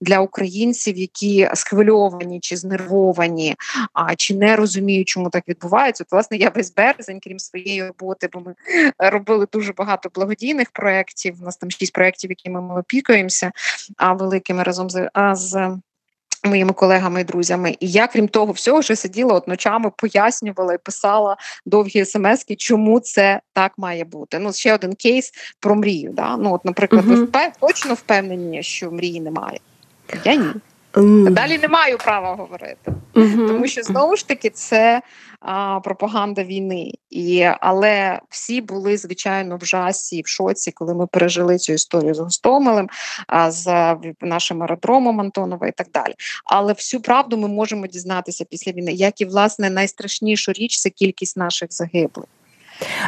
для 0.00 0.20
українців, 0.20 0.98
які 0.98 1.48
схвильовані 1.54 2.40
чи 2.40 2.56
знервовані, 2.56 3.56
а 3.92 4.14
чи 4.14 4.34
не 4.34 4.56
розуміють, 4.56 5.08
чому 5.08 5.30
так 5.30 5.48
відбувається. 5.48 6.04
От, 6.04 6.12
власне, 6.12 6.36
я 6.36 6.48
весь 6.48 6.74
березень, 6.74 7.20
крім 7.22 7.38
своєї 7.38 7.86
роботи, 7.86 8.28
бо 8.32 8.40
ми 8.40 8.54
робили 8.98 9.46
дуже 9.52 9.72
багато 9.72 10.08
благодійних 10.14 10.70
проєктів. 10.70 11.36
У 11.40 11.44
нас 11.44 11.56
там 11.56 11.70
шість 11.70 11.92
проєктів, 11.92 12.30
якими 12.30 12.60
ми 12.60 12.80
опікуємося, 12.80 13.52
а 13.96 14.12
великими 14.12 14.62
разом 14.62 14.90
з. 14.90 15.10
З 15.32 15.76
Моїми 16.44 16.72
колегами 16.72 17.20
і 17.20 17.24
друзями, 17.24 17.76
і 17.80 17.90
я, 17.90 18.06
крім 18.06 18.28
того, 18.28 18.52
всього, 18.52 18.82
ще 18.82 18.96
сиділа 18.96 19.34
от 19.34 19.48
ночами, 19.48 19.90
пояснювала 19.96 20.74
і 20.74 20.78
писала 20.78 21.36
довгі 21.66 22.04
смски, 22.04 22.56
чому 22.56 23.00
це 23.00 23.40
так 23.52 23.72
має 23.78 24.04
бути. 24.04 24.38
Ну, 24.38 24.52
ще 24.52 24.74
один 24.74 24.94
кейс 24.94 25.32
про 25.60 25.74
мрію. 25.74 26.10
Да? 26.12 26.36
Ну, 26.36 26.54
от, 26.54 26.64
наприклад, 26.64 27.04
uh-huh. 27.04 27.16
ви 27.16 27.24
впев... 27.24 27.52
точно 27.60 27.94
впевнені, 27.94 28.62
що 28.62 28.90
мрії 28.90 29.20
немає? 29.20 29.60
Я 30.24 30.34
ні. 30.34 30.50
Mm. 30.92 31.30
Далі 31.30 31.58
не 31.58 31.68
маю 31.68 31.98
права 31.98 32.34
говорити, 32.34 32.92
mm-hmm. 33.14 33.48
тому 33.48 33.66
що 33.66 33.82
знову 33.82 34.16
ж 34.16 34.28
таки 34.28 34.50
це 34.50 35.02
а, 35.40 35.80
пропаганда 35.80 36.44
війни. 36.44 36.92
І, 37.10 37.48
Але 37.60 38.20
всі 38.28 38.60
були 38.60 38.96
звичайно 38.96 39.56
в 39.56 39.64
жасі, 39.64 40.22
в 40.22 40.26
шоці, 40.26 40.72
коли 40.72 40.94
ми 40.94 41.06
пережили 41.06 41.58
цю 41.58 41.72
історію 41.72 42.14
з 42.14 42.18
Гостомелем, 42.18 42.88
а, 43.26 43.50
з 43.50 43.96
нашим 44.20 44.62
аеродромом 44.62 45.20
Антонова 45.20 45.66
і 45.66 45.72
так 45.72 45.86
далі. 45.94 46.14
Але 46.44 46.72
всю 46.72 47.00
правду 47.00 47.36
ми 47.36 47.48
можемо 47.48 47.86
дізнатися 47.86 48.44
після 48.44 48.72
війни, 48.72 48.92
як 48.92 49.20
і 49.20 49.24
власне 49.24 49.70
найстрашнішу 49.70 50.52
річ 50.52 50.80
це 50.80 50.90
кількість 50.90 51.36
наших 51.36 51.72
загиблих. 51.72 52.28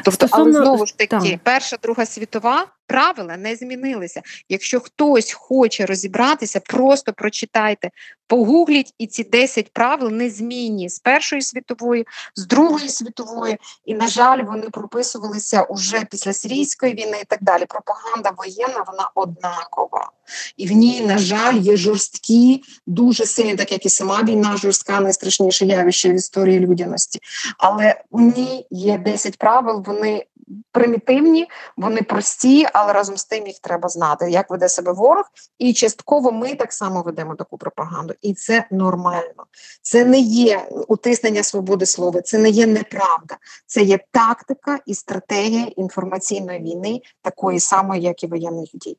Тобто, 0.04 0.26
Стосовно... 0.26 0.58
але 0.58 0.64
знову 0.64 0.86
ж 0.86 0.98
таки, 0.98 1.30
так. 1.30 1.40
перша 1.42 1.76
друга 1.82 2.06
світова 2.06 2.66
правила 2.92 3.36
не 3.36 3.56
змінилися. 3.56 4.22
Якщо 4.48 4.80
хтось 4.80 5.32
хоче 5.32 5.86
розібратися, 5.86 6.60
просто 6.60 7.12
прочитайте, 7.12 7.90
погугліть, 8.26 8.94
і 8.98 9.06
ці 9.06 9.24
10 9.24 9.72
правил 9.72 10.10
не 10.10 10.30
змінні 10.30 10.88
з 10.88 10.98
першої 10.98 11.42
світової, 11.42 12.06
з 12.34 12.46
другої 12.46 12.88
світової, 12.88 13.58
і 13.84 13.94
на 13.94 14.08
жаль, 14.08 14.42
вони 14.44 14.62
прописувалися 14.70 15.62
уже 15.62 16.04
після 16.10 16.32
сирійської 16.32 16.94
війни 16.94 17.18
і 17.22 17.24
так 17.28 17.42
далі. 17.42 17.64
Пропаганда 17.68 18.32
воєнна, 18.36 18.84
вона 18.86 19.10
однакова, 19.14 20.10
і 20.56 20.66
в 20.66 20.72
ній, 20.72 21.00
на 21.00 21.18
жаль, 21.18 21.54
є 21.54 21.76
жорсткі, 21.76 22.62
дуже 22.86 23.26
сильні, 23.26 23.56
так 23.56 23.72
як 23.72 23.86
і 23.86 23.88
сама 23.88 24.22
війна, 24.22 24.56
жорстка, 24.56 25.00
найстрашніше 25.00 25.66
явище 25.66 26.12
в 26.12 26.14
історії 26.14 26.60
людяності. 26.60 27.20
Але 27.58 28.00
у 28.10 28.20
ній 28.20 28.66
є 28.70 28.98
10 28.98 29.38
правил. 29.38 29.84
Вони 29.86 30.26
примітивні, 30.72 31.48
вони 31.76 32.02
прості, 32.02 32.66
але 32.72 32.92
разом 32.92 33.16
з 33.16 33.24
тим 33.24 33.46
їх 33.46 33.58
треба 33.58 33.88
знати, 33.88 34.30
як 34.30 34.50
веде 34.50 34.68
себе 34.68 34.92
ворог, 34.92 35.24
і 35.58 35.72
частково 35.72 36.32
ми 36.32 36.54
так 36.54 36.72
само 36.72 37.02
ведемо 37.02 37.34
таку 37.34 37.58
пропаганду, 37.58 38.14
і 38.22 38.34
це 38.34 38.64
нормально. 38.70 39.46
Це 39.82 40.04
не 40.04 40.18
є 40.18 40.68
утиснення 40.88 41.42
свободи 41.42 41.86
слова, 41.86 42.20
це 42.20 42.38
не 42.38 42.48
є 42.48 42.66
неправда, 42.66 43.36
це 43.66 43.82
є 43.82 43.98
тактика 44.10 44.78
і 44.86 44.94
стратегія 44.94 45.64
інформаційної 45.64 46.60
війни, 46.60 47.00
такої 47.22 47.60
самої, 47.60 48.02
як 48.02 48.22
і 48.22 48.26
воєнних 48.26 48.68
дій. 48.74 48.98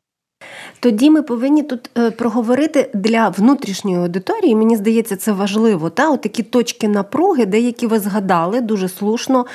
Тоді 0.80 1.10
ми 1.10 1.22
повинні 1.22 1.64
тут 1.64 1.90
е, 1.98 2.12
проговорити 2.12 2.90
для 2.94 3.30
внутрішньої 3.30 3.98
аудиторії. 3.98 4.56
Мені 4.56 4.76
здається, 4.76 5.16
це 5.16 5.32
важливо. 5.32 5.90
Та 5.90 6.12
от 6.12 6.22
такі 6.22 6.44
точки 6.44 6.88
напруги, 6.88 7.46
деякі 7.46 7.88
ви 7.88 8.00
згадали 8.00 8.62
дуже 8.62 8.90
слушно. 8.90 9.46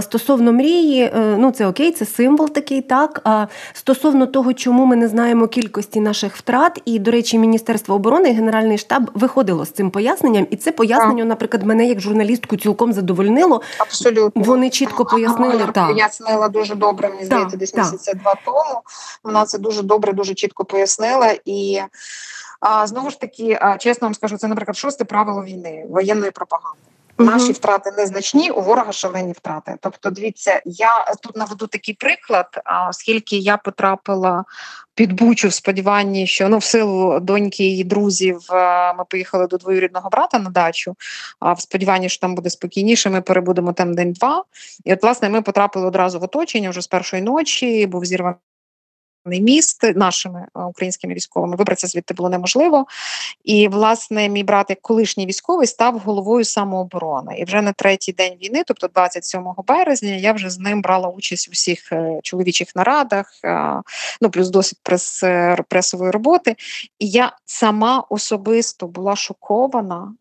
Стосовно 0.00 0.52
мрії, 0.52 1.02
е, 1.02 1.36
ну 1.38 1.50
це 1.50 1.66
окей, 1.66 1.92
це 1.92 2.06
символ 2.06 2.50
такий, 2.50 2.82
так. 2.82 3.20
А 3.24 3.46
стосовно 3.72 4.26
того, 4.26 4.54
чому 4.54 4.86
ми 4.86 4.96
не 4.96 5.08
знаємо 5.08 5.48
кількості 5.48 6.00
наших 6.00 6.36
втрат, 6.36 6.82
і, 6.84 6.98
до 6.98 7.10
речі, 7.10 7.38
Міністерство 7.38 7.94
оборони 7.94 8.30
і 8.30 8.32
Генеральний 8.32 8.78
штаб 8.78 9.10
виходило 9.14 9.64
з 9.64 9.70
цим 9.70 9.90
поясненням, 9.90 10.46
і 10.50 10.56
це 10.56 10.72
пояснення, 10.72 11.24
наприклад, 11.24 11.66
мене 11.66 11.86
як 11.86 12.00
журналістку 12.00 12.56
цілком 12.56 12.92
задовольнило. 12.92 13.62
Абсолютно 13.78 14.42
вони 14.42 14.70
чітко 14.70 15.04
пояснили. 15.04 15.68
так. 15.74 15.90
Пояснила 15.90 16.48
дуже 16.48 16.74
добре. 16.74 17.08
Мені 17.08 17.24
здається, 17.24 17.56
десь 17.56 17.74
місяця 17.74 18.14
два 18.14 18.34
тому. 18.44 18.80
Вона 19.24 19.44
це 19.44 19.58
дуже 19.58 19.82
добре, 19.82 20.12
дуже 20.12 20.34
чітко 20.34 20.64
пояснила 20.64 21.34
і. 21.44 21.80
А 22.60 22.86
знову 22.86 23.10
ж 23.10 23.20
таки, 23.20 23.58
чесно 23.78 24.06
вам 24.06 24.14
скажу, 24.14 24.36
це, 24.36 24.48
наприклад, 24.48 24.76
шосте 24.76 25.04
правило 25.04 25.44
війни 25.44 25.86
воєнної 25.90 26.30
пропаганди. 26.30 26.87
Наші 27.18 27.52
втрати 27.52 27.90
незначні, 27.96 28.50
у 28.50 28.60
ворога 28.60 28.92
шалені 28.92 29.32
втрати. 29.32 29.74
Тобто, 29.80 30.10
дивіться, 30.10 30.62
я 30.64 31.04
тут 31.22 31.36
наведу 31.36 31.66
такий 31.66 31.94
приклад, 31.94 32.46
оскільки 32.90 33.36
я 33.36 33.56
потрапила 33.56 34.44
під 34.94 35.12
Бучу 35.12 35.48
в 35.48 35.52
сподіванні, 35.52 36.26
що 36.26 36.48
ну 36.48 36.58
в 36.58 36.64
силу 36.64 37.20
доньки 37.20 37.76
і 37.76 37.84
друзів 37.84 38.40
ми 38.98 39.04
поїхали 39.08 39.46
до 39.46 39.56
двоюрідного 39.56 40.10
брата 40.10 40.38
на 40.38 40.50
дачу. 40.50 40.94
А 41.40 41.52
в 41.52 41.60
сподіванні, 41.60 42.08
що 42.08 42.20
там 42.20 42.34
буде 42.34 42.50
спокійніше, 42.50 43.10
ми 43.10 43.20
перебудемо 43.20 43.72
там 43.72 43.94
день-два. 43.94 44.44
І 44.84 44.92
от, 44.92 45.02
власне, 45.02 45.28
ми 45.28 45.42
потрапили 45.42 45.86
одразу 45.86 46.20
в 46.20 46.22
оточення 46.22 46.70
вже 46.70 46.80
з 46.80 46.86
першої 46.86 47.22
ночі, 47.22 47.86
був 47.86 48.04
зірваний 48.04 48.38
міст 49.28 49.82
нашими 49.94 50.46
е, 50.56 50.60
українськими 50.60 51.14
військовими. 51.14 51.56
Вибратися 51.56 51.86
звідти 51.86 52.14
було 52.14 52.28
неможливо. 52.28 52.86
І, 53.44 53.68
власне, 53.68 54.28
мій 54.28 54.42
брат, 54.42 54.66
як 54.70 54.80
колишній 54.80 55.26
військовий, 55.26 55.66
став 55.66 55.98
головою 55.98 56.44
самооборони. 56.44 57.38
І 57.38 57.44
вже 57.44 57.62
на 57.62 57.72
третій 57.72 58.12
день 58.12 58.32
війни, 58.42 58.62
тобто 58.66 58.88
27 58.88 59.44
березня, 59.66 60.14
я 60.14 60.32
вже 60.32 60.50
з 60.50 60.58
ним 60.58 60.82
брала 60.82 61.08
участь 61.08 61.48
у 61.48 61.52
всіх 61.52 61.92
е, 61.92 62.20
чоловічих 62.22 62.76
нарадах, 62.76 63.32
е, 63.44 63.82
ну 64.20 64.30
плюс 64.30 64.50
досить 64.50 64.78
прес, 64.82 65.24
пресової 65.68 66.10
роботи. 66.10 66.56
І 66.98 67.08
я 67.08 67.32
сама 67.44 68.04
особисто 68.08 68.86
була 68.86 69.16
шокована 69.16 70.14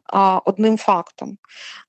одним 0.45 0.77
фактом. 0.77 1.37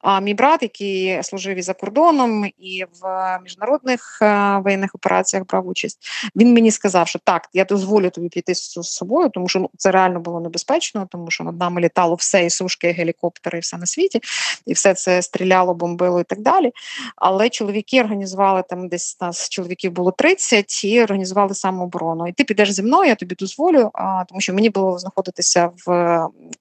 А 0.01 0.21
мій 0.21 0.35
брат, 0.35 0.63
який 0.63 1.23
служив 1.23 1.57
і 1.57 1.63
за 1.63 1.75
кордоном, 1.75 2.47
і 2.59 2.85
в 3.03 3.39
міжнародних 3.43 4.19
воєнних 4.65 4.95
операціях 4.95 5.47
брав 5.47 5.69
участь, 5.69 5.99
він 6.37 6.55
мені 6.55 6.71
сказав 6.71 7.08
що 7.09 7.19
так, 7.19 7.49
я 7.53 7.65
дозволю 7.65 8.11
тобі 8.11 8.29
піти 8.29 8.55
з 8.55 8.83
собою, 8.83 9.29
тому 9.29 9.49
що 9.49 9.59
ну, 9.59 9.71
це 9.77 9.91
реально 9.91 10.21
було 10.21 10.41
небезпечно, 10.41 11.09
тому 11.11 11.31
що 11.31 11.45
над 11.45 11.59
нами 11.59 11.81
літало 11.81 12.15
все, 12.15 12.45
і 12.45 12.51
сушки, 12.51 12.89
і 12.89 12.93
гелікоптери, 12.93 13.59
і 13.59 13.61
все 13.61 13.77
на 13.77 13.87
світі, 13.87 14.21
і 14.67 14.73
все 14.73 14.95
це 14.95 15.23
стріляло, 15.23 15.75
бомбило 15.75 16.21
і 16.21 16.25
так 16.25 16.41
далі. 16.41 16.73
Але 17.17 17.49
чоловіки 17.49 18.01
організували 18.01 18.63
там, 18.69 18.89
десь 18.89 19.21
нас 19.21 19.49
чоловіків 19.49 19.93
було 19.93 20.11
30, 20.11 20.85
і 20.85 21.03
організували 21.03 21.55
самооборону. 21.55 22.29
І 22.29 22.33
ти 22.33 22.45
підеш 22.45 22.73
зі 22.73 22.83
мною, 22.83 23.09
я 23.09 23.15
тобі 23.15 23.35
дозволю, 23.35 23.91
а, 23.95 24.25
тому 24.29 24.41
що 24.41 24.55
мені 24.55 24.71
було 24.71 24.99
знаходитися 24.99 25.71
в 25.87 25.87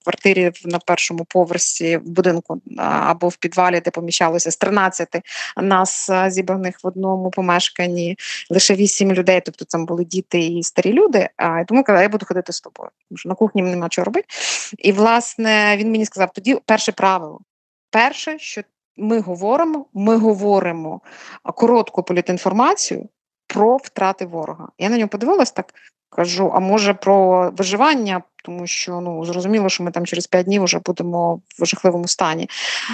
квартирі 0.04 0.52
на 0.66 0.80
першому 0.80 1.26
поверсі 1.26 1.98
в 1.98 2.10
будинку 2.10 2.62
або 2.88 3.28
в 3.28 3.36
підвалі, 3.36 3.82
де 3.86 3.92
поміщалося 3.92 4.52
з 4.52 4.58
13 4.58 5.22
нас 5.62 6.10
зібраних 6.28 6.84
в 6.84 6.88
одному 6.88 7.30
помешканні 7.30 8.18
лише 8.50 8.76
8 8.76 9.14
людей, 9.14 9.42
тобто 9.46 9.66
там 9.66 9.86
були 9.86 10.06
діти 10.06 10.37
і 10.40 10.64
старі 10.64 10.94
люди. 10.94 11.30
А 11.38 11.64
тому 11.64 11.84
казав, 11.84 12.02
я 12.02 12.10
буду 12.10 12.26
ходити 12.26 12.54
з 12.54 12.62
тобою. 12.62 12.90
Тому 13.10 13.18
що 13.18 13.30
на 13.30 13.36
кухні 13.36 13.62
нема 13.62 13.90
чого 13.90 14.06
робити. 14.06 14.28
І 14.78 14.92
власне 14.92 15.78
він 15.78 15.92
мені 15.92 16.06
сказав: 16.06 16.32
тоді 16.34 16.58
перше 16.66 16.92
правило. 16.92 17.40
Перше, 17.92 18.40
що 18.40 18.62
ми 18.98 19.20
говоримо, 19.20 19.86
ми 19.94 20.18
говоримо 20.18 21.02
коротку 21.44 22.04
політінформацію 22.04 23.10
про 23.48 23.78
втрати 23.78 24.26
ворога. 24.26 24.68
Я 24.78 24.90
на 24.90 24.98
нього 24.98 25.10
подивилась 25.10 25.52
так, 25.52 25.74
кажу: 26.10 26.52
а 26.54 26.60
може 26.60 26.94
про 26.94 27.50
виживання, 27.52 28.22
тому 28.44 28.68
що 28.68 29.02
ну 29.02 29.26
зрозуміло, 29.26 29.70
що 29.70 29.84
ми 29.84 29.92
там 29.92 30.06
через 30.06 30.28
п'ять 30.28 30.46
днів 30.46 30.64
вже 30.64 30.80
будемо 30.80 31.42
в 31.60 31.66
жахливому 31.66 32.08
стані. 32.08 32.50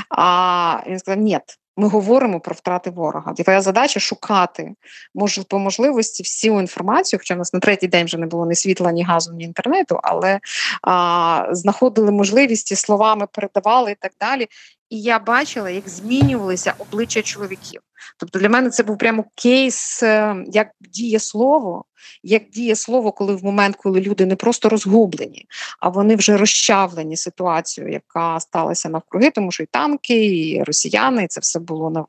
А 0.10 0.80
він 0.88 1.00
сказав: 1.00 1.20
ні, 1.20 1.40
ми 1.78 1.88
говоримо 1.88 2.40
про 2.40 2.56
втрати 2.56 2.90
ворога. 2.90 3.34
Твоя 3.34 3.62
задача 3.62 4.00
шукати 4.00 4.74
може 5.16 5.44
по 5.44 5.60
можливості 5.60 6.24
всю 6.24 6.60
інформацію, 6.60 7.20
хоча 7.20 7.36
в 7.36 7.38
нас 7.38 7.54
на 7.54 7.60
третій 7.60 7.88
день 7.88 8.06
вже 8.06 8.18
не 8.18 8.26
було 8.26 8.46
ні 8.46 8.56
світла, 8.56 8.92
ні 8.92 9.04
газу, 9.04 9.34
ні 9.34 9.44
інтернету, 9.44 10.00
але 10.04 10.40
а, 10.82 11.48
знаходили 11.52 12.12
можливість 12.12 12.78
словами 12.78 13.28
передавали 13.32 13.92
і 13.92 13.96
так 14.00 14.12
далі. 14.20 14.48
І 14.90 15.02
я 15.02 15.20
бачила, 15.20 15.70
як 15.70 15.90
змінювалися 15.90 16.74
обличчя 16.78 17.22
чоловіків. 17.22 17.82
Тобто 18.18 18.40
для 18.40 18.50
мене 18.50 18.70
це 18.70 18.84
був 18.84 18.98
прямо 18.98 19.26
кейс, 19.36 20.04
е, 20.04 20.36
як 20.48 20.68
діє 20.82 21.20
слово, 21.20 21.86
як 22.24 22.50
діє 22.50 22.76
слово, 22.76 23.12
коли 23.12 23.36
в 23.36 23.44
момент, 23.44 23.76
коли 23.76 24.02
люди 24.02 24.26
не 24.26 24.36
просто 24.36 24.70
розгублені, 24.70 25.46
а 25.80 25.90
вони 25.90 26.16
вже 26.16 26.38
розчавлені 26.38 27.18
ситуацією, 27.18 27.94
яка 27.94 28.40
сталася 28.40 28.90
навкруги, 28.90 29.32
тому 29.32 29.52
що 29.52 29.64
і 29.64 29.68
танки, 29.72 30.26
і 30.26 30.64
росіяни, 30.64 31.24
і 31.24 31.28
це 31.28 31.40
все 31.40 31.60
було 31.60 31.90
на 31.90 32.06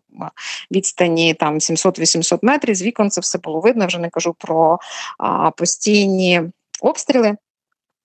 відстані 0.70 1.34
там 1.34 1.54
700-800 1.54 2.38
метрів. 2.42 2.74
З 2.74 2.82
вікон 2.82 3.10
це 3.10 3.20
все 3.20 3.38
було 3.38 3.60
видно. 3.60 3.86
Вже 3.86 3.98
не 3.98 4.10
кажу 4.10 4.34
про 4.38 4.78
а, 5.18 5.50
постійні 5.50 6.42
обстріли. 6.80 7.36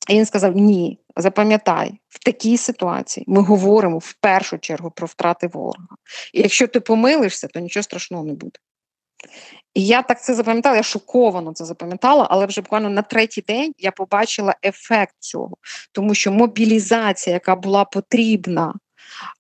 І 0.10 0.14
він 0.14 0.26
сказав: 0.26 0.56
Ні, 0.56 1.00
запам'ятай, 1.18 2.00
в 2.10 2.24
такій 2.24 2.58
ситуації 2.58 3.26
ми 3.28 3.42
говоримо 3.42 3.98
в 3.98 4.14
першу 4.14 4.58
чергу 4.58 4.92
про 4.92 5.08
втрати 5.08 5.48
ворога. 5.48 5.96
І 6.34 6.42
якщо 6.42 6.68
ти 6.68 6.80
помилишся, 6.80 7.48
то 7.48 7.60
нічого 7.60 7.84
страшного 7.84 8.24
не 8.24 8.34
буде. 8.34 8.60
І 9.74 9.86
я 9.86 10.02
так 10.02 10.24
це 10.24 10.34
запам'ятала, 10.34 10.76
я 10.76 10.84
шоковано 10.84 11.54
це 11.54 11.66
запам'ятала, 11.66 12.28
але 12.30 12.46
вже 12.46 12.62
буквально 12.62 12.90
на 12.90 13.02
третій 13.02 13.42
день 13.42 13.74
я 13.78 13.92
побачила 13.92 14.56
ефект 14.66 15.16
цього, 15.20 15.58
тому 15.92 16.16
що 16.16 16.32
мобілізація, 16.32 17.34
яка 17.34 17.56
була 17.56 17.86
потрібна 17.86 18.74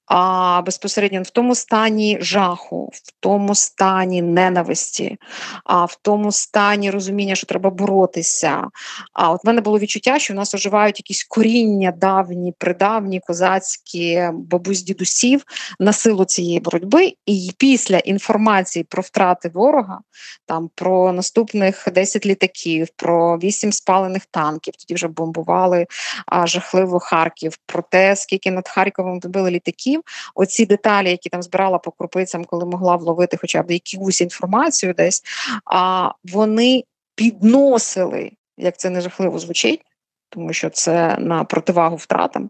а 0.09 0.61
безпосередньо 0.65 1.21
в 1.21 1.29
тому 1.29 1.55
стані 1.55 2.17
жаху, 2.21 2.89
в 2.93 3.11
тому 3.19 3.55
стані 3.55 4.21
ненависті, 4.21 5.17
а 5.63 5.85
в 5.85 5.95
тому 6.01 6.31
стані 6.31 6.91
розуміння, 6.91 7.35
що 7.35 7.47
треба 7.47 7.69
боротися. 7.69 8.67
А 9.13 9.31
от 9.31 9.43
в 9.43 9.47
мене 9.47 9.61
було 9.61 9.79
відчуття, 9.79 10.19
що 10.19 10.33
в 10.33 10.37
нас 10.37 10.53
оживають 10.53 10.99
якісь 10.99 11.23
коріння 11.23 11.91
давні, 11.91 12.53
придавні, 12.57 13.19
козацькі 13.19 14.29
бабусь 14.33 14.83
дідусів 14.83 15.43
на 15.79 15.93
силу 15.93 16.25
цієї 16.25 16.59
боротьби. 16.59 17.13
І 17.25 17.51
після 17.57 17.97
інформації 17.97 18.85
про 18.89 19.01
втрати 19.01 19.51
ворога, 19.53 19.99
там 20.45 20.69
про 20.75 21.13
наступних 21.13 21.87
10 21.91 22.25
літаків, 22.25 22.87
про 22.95 23.37
8 23.37 23.71
спалених 23.71 24.25
танків, 24.25 24.73
тоді 24.79 24.93
вже 24.93 25.07
бомбували 25.07 25.85
а, 26.25 26.47
жахливо 26.47 26.99
Харків, 26.99 27.57
про 27.65 27.83
те, 27.91 28.15
скільки 28.15 28.51
над 28.51 28.67
Харковом 28.67 29.19
добили 29.19 29.51
літаків 29.51 29.98
років. 29.99 30.31
Оці 30.35 30.65
деталі, 30.65 31.09
які 31.09 31.29
там 31.29 31.41
збирала 31.41 31.77
по 31.77 31.91
крупицям, 31.91 32.45
коли 32.45 32.65
могла 32.65 32.95
вловити 32.95 33.37
хоча 33.37 33.63
б 33.63 33.71
якусь 33.71 34.21
інформацію 34.21 34.93
десь, 34.93 35.23
а 35.65 36.11
вони 36.23 36.83
підносили, 37.15 38.31
як 38.57 38.77
це 38.77 38.89
не 38.89 39.01
жахливо 39.01 39.39
звучить, 39.39 39.81
тому 40.29 40.53
що 40.53 40.69
це 40.69 41.17
на 41.19 41.43
противагу 41.43 41.95
втратам, 41.95 42.49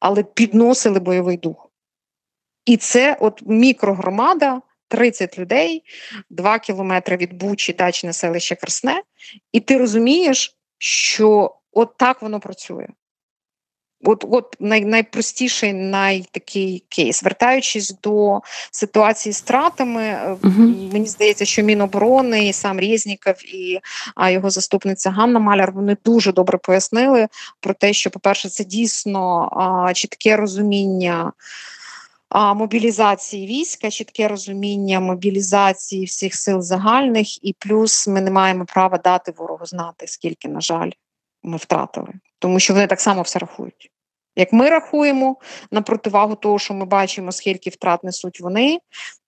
але 0.00 0.22
підносили 0.22 1.00
бойовий 1.00 1.36
дух. 1.36 1.70
І 2.66 2.76
це 2.76 3.16
от 3.20 3.42
мікрогромада. 3.46 4.60
30 4.90 5.38
людей, 5.38 5.82
2 6.30 6.58
кілометри 6.58 7.16
від 7.16 7.32
Бучі, 7.32 7.72
дачне 7.72 8.12
селище 8.12 8.56
Красне, 8.56 9.02
і 9.52 9.60
ти 9.60 9.78
розумієш, 9.78 10.56
що 10.78 11.56
от 11.72 11.96
так 11.96 12.22
воно 12.22 12.40
працює. 12.40 12.86
От 14.08 14.24
от 14.30 14.56
най, 14.60 14.84
найпростіший 14.84 15.72
найтакий 15.72 16.84
кейс. 16.88 17.22
Вертаючись 17.22 17.94
до 18.02 18.40
ситуації 18.70 19.32
з 19.32 19.40
тратами, 19.40 20.00
uh-huh. 20.00 20.92
мені 20.92 21.06
здається, 21.06 21.44
що 21.44 21.62
Міноборони, 21.62 22.48
і 22.48 22.52
сам 22.52 22.80
Резніков 22.80 23.34
і 23.54 23.80
а 24.14 24.30
його 24.30 24.50
заступниця 24.50 25.10
Ганна 25.10 25.38
Маляр 25.38 25.72
вони 25.72 25.96
дуже 26.04 26.32
добре 26.32 26.58
пояснили 26.58 27.28
про 27.60 27.74
те, 27.74 27.92
що, 27.92 28.10
по-перше, 28.10 28.48
це 28.48 28.64
дійсно 28.64 29.50
а, 29.52 29.94
чітке 29.94 30.36
розуміння. 30.36 31.32
А 32.28 32.54
мобілізації 32.54 33.46
війська, 33.46 33.90
чітке 33.90 34.28
розуміння 34.28 35.00
мобілізації 35.00 36.04
всіх 36.04 36.34
сил 36.34 36.60
загальних, 36.60 37.44
і 37.44 37.56
плюс 37.58 38.08
ми 38.08 38.20
не 38.20 38.30
маємо 38.30 38.64
права 38.64 38.98
дати 38.98 39.32
ворогу 39.36 39.66
знати, 39.66 40.06
скільки, 40.06 40.48
на 40.48 40.60
жаль, 40.60 40.90
ми 41.42 41.56
втратили, 41.56 42.08
тому 42.38 42.60
що 42.60 42.74
вони 42.74 42.86
так 42.86 43.00
само 43.00 43.22
все 43.22 43.38
рахують. 43.38 43.90
Як 44.38 44.52
ми 44.52 44.70
рахуємо 44.70 45.36
на 45.70 45.82
противагу 45.82 46.34
того, 46.34 46.58
що 46.58 46.74
ми 46.74 46.84
бачимо, 46.84 47.32
скільки 47.32 47.70
втрат 47.70 48.04
несуть 48.04 48.40
вони, 48.40 48.78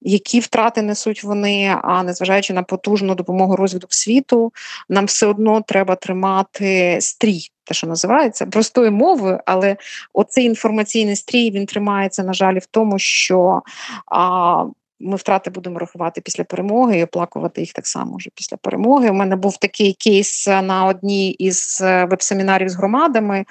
які 0.00 0.40
втрати 0.40 0.82
несуть 0.82 1.24
вони, 1.24 1.76
а 1.82 2.02
незважаючи 2.02 2.52
на 2.52 2.62
потужну 2.62 3.14
допомогу 3.14 3.56
розвиток 3.56 3.92
світу, 3.92 4.52
нам 4.88 5.04
все 5.04 5.26
одно 5.26 5.60
треба 5.60 5.94
тримати 5.94 6.98
стрій, 7.00 7.50
те, 7.64 7.74
що 7.74 7.86
називається, 7.86 8.46
простою 8.46 8.92
мовою, 8.92 9.40
але 9.46 9.76
оцей 10.12 10.44
інформаційний 10.44 11.16
стрій 11.16 11.50
він 11.50 11.66
тримається, 11.66 12.22
на 12.22 12.32
жаль, 12.32 12.58
в 12.58 12.66
тому, 12.66 12.98
що 12.98 13.62
а, 14.06 14.64
ми 15.00 15.16
втрати 15.16 15.50
будемо 15.50 15.78
рахувати 15.78 16.20
після 16.20 16.44
перемоги 16.44 16.98
і 16.98 17.04
оплакувати 17.04 17.60
їх 17.60 17.72
так 17.72 17.86
само 17.86 18.16
вже 18.16 18.30
після 18.34 18.56
перемоги. 18.56 19.10
У 19.10 19.14
мене 19.14 19.36
був 19.36 19.56
такий 19.56 19.92
кейс 19.92 20.46
на 20.46 20.86
одній 20.86 21.30
із 21.30 21.80
е, 21.84 22.04
веб-семінарів 22.04 22.68
з 22.68 22.74
громадами. 22.74 23.44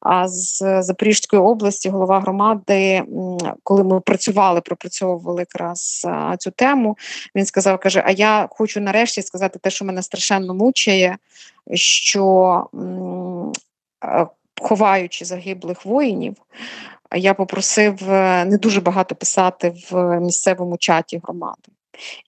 А 0.00 0.28
з 0.28 0.82
Запорізької 0.82 1.42
області 1.42 1.88
голова 1.88 2.20
громади, 2.20 3.02
коли 3.62 3.84
ми 3.84 4.00
працювали, 4.00 4.60
пропрацьовували 4.60 5.40
якраз 5.40 6.06
цю 6.38 6.50
тему. 6.50 6.96
Він 7.34 7.46
сказав: 7.46 7.78
каже: 7.78 8.02
А 8.06 8.10
я 8.10 8.48
хочу 8.50 8.80
нарешті 8.80 9.22
сказати 9.22 9.58
те, 9.58 9.70
що 9.70 9.84
мене 9.84 10.02
страшенно 10.02 10.54
мучає, 10.54 11.16
що 11.74 12.66
е, 14.04 14.26
ховаючи 14.60 15.24
загиблих 15.24 15.84
воїнів 15.84 16.36
я 17.16 17.34
попросив 17.34 18.10
е, 18.10 18.44
не 18.44 18.58
дуже 18.58 18.80
багато 18.80 19.14
писати 19.14 19.74
в 19.90 20.20
місцевому 20.20 20.76
чаті 20.76 21.20
громади. 21.24 21.70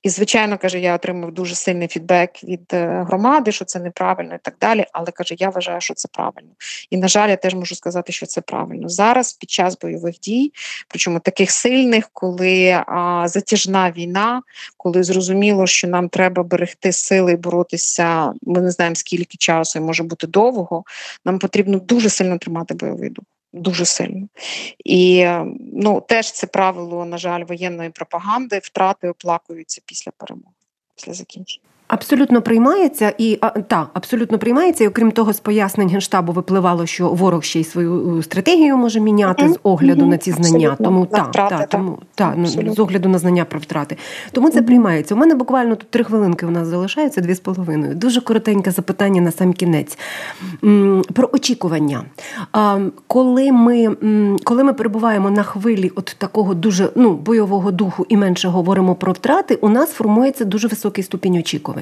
І, 0.03 0.09
звичайно, 0.09 0.59
каже, 0.59 0.81
я 0.81 0.95
отримав 0.95 1.33
дуже 1.33 1.55
сильний 1.55 1.89
фідбек 1.89 2.45
від 2.45 2.71
е, 2.73 3.05
громади, 3.09 3.53
що 3.53 3.65
це 3.65 3.81
неправильно 3.81 4.35
і 4.35 4.39
так 4.43 4.55
далі. 4.61 4.87
Але 4.93 5.07
каже, 5.07 5.35
я 5.39 5.49
вважаю, 5.49 5.81
що 5.81 5.95
це 5.95 6.09
правильно. 6.13 6.51
І, 6.91 6.97
на 6.97 7.09
жаль, 7.09 7.29
я 7.29 7.37
теж 7.37 7.55
можу 7.55 7.75
сказати, 7.75 8.13
що 8.13 8.27
це 8.27 8.41
правильно. 8.41 8.89
Зараз, 8.89 9.33
під 9.33 9.51
час 9.51 9.79
бойових 9.79 10.19
дій, 10.21 10.53
причому 10.89 11.21
таких 11.21 11.51
сильних, 11.51 12.11
коли 12.13 12.83
а, 12.87 13.25
затяжна 13.29 13.91
війна, 13.91 14.43
коли 14.77 15.03
зрозуміло, 15.03 15.67
що 15.67 15.89
нам 15.89 16.09
треба 16.09 16.43
берегти 16.43 16.93
сили 16.93 17.33
і 17.33 17.37
боротися, 17.37 18.33
ми 18.43 18.61
не 18.61 18.71
знаємо 18.71 18.97
скільки 18.97 19.37
часу 19.39 19.79
і 19.79 19.83
може 19.83 20.03
бути 20.03 20.27
довго. 20.27 20.85
Нам 21.25 21.39
потрібно 21.39 21.79
дуже 21.79 22.09
сильно 22.09 22.39
тримати 22.39 22.75
бойовий 22.75 23.11
дух 23.11 23.25
дуже 23.53 23.85
сильно. 23.85 24.29
І 24.85 25.27
ну, 25.73 26.01
теж 26.01 26.33
це 26.33 26.47
правило, 26.47 27.05
на 27.05 27.19
жаль, 27.19 27.45
воєнної 27.45 27.91
пропаганди, 27.91 28.59
втрати 28.59 29.09
оплакуються 29.09 29.83
після 29.87 30.13
перемоги, 30.13 30.55
після 30.95 31.13
закінчення. 31.15 31.72
Абсолютно 31.93 32.43
приймається 32.43 33.15
і 33.19 33.39
а, 33.41 33.49
так, 33.49 33.91
абсолютно 33.95 34.39
приймається. 34.39 34.85
І 34.85 34.89
окрім 34.89 35.11
того, 35.11 35.33
з 35.33 35.41
пояснень 35.41 35.89
генштабу 35.89 36.33
випливало, 36.33 36.87
що 36.87 37.09
ворог 37.09 37.43
ще 37.43 37.61
й 37.61 37.65
свою 37.65 38.19
е, 38.19 38.23
стратегію 38.23 38.77
може 38.77 39.01
міняти 39.01 39.45
mm-hmm. 39.45 39.53
з 39.53 39.59
огляду 39.63 40.05
mm-hmm. 40.05 40.09
на 40.09 40.19
ці 40.19 40.33
знання. 40.33 40.69
Абсолютно. 40.69 40.87
Тому 40.87 41.07
так, 41.07 41.29
втрати, 41.29 41.57
та, 41.57 41.67
тому 41.67 41.99
та, 42.15 42.35
ну, 42.37 42.47
з 42.47 42.79
огляду 42.79 43.09
на 43.09 43.19
знання 43.19 43.45
про 43.45 43.61
втрати. 43.61 43.97
Тому 44.33 44.51
це 44.51 44.61
mm-hmm. 44.61 44.67
приймається. 44.67 45.15
У 45.15 45.19
мене 45.19 45.35
буквально 45.35 45.77
тут 45.77 45.91
три 45.91 46.05
хвилинки 46.05 46.47
у 46.47 46.51
нас 46.51 46.69
залишаються, 46.69 47.21
дві 47.21 47.35
з 47.35 47.41
половиною. 47.41 47.95
Дуже 47.95 48.21
коротеньке 48.21 48.71
запитання 48.71 49.21
на 49.21 49.31
сам 49.31 49.53
кінець 49.53 49.99
про 51.13 51.29
очікування. 51.33 52.03
Коли 53.07 53.53
ми 53.53 53.97
коли 54.45 54.65
ми 54.65 54.73
перебуваємо 54.73 55.31
на 55.31 55.43
хвилі 55.43 55.93
от 55.95 56.17
такого 56.19 56.55
дуже 56.55 56.91
ну 56.95 57.13
бойового 57.15 57.71
духу 57.71 58.07
і 58.09 58.17
менше 58.17 58.49
говоримо 58.49 58.95
про 58.95 59.13
втрати, 59.13 59.55
у 59.55 59.69
нас 59.69 59.91
формується 59.91 60.45
дуже 60.45 60.69
високий 60.69 61.05
ступінь 61.05 61.37
очікувань. 61.37 61.82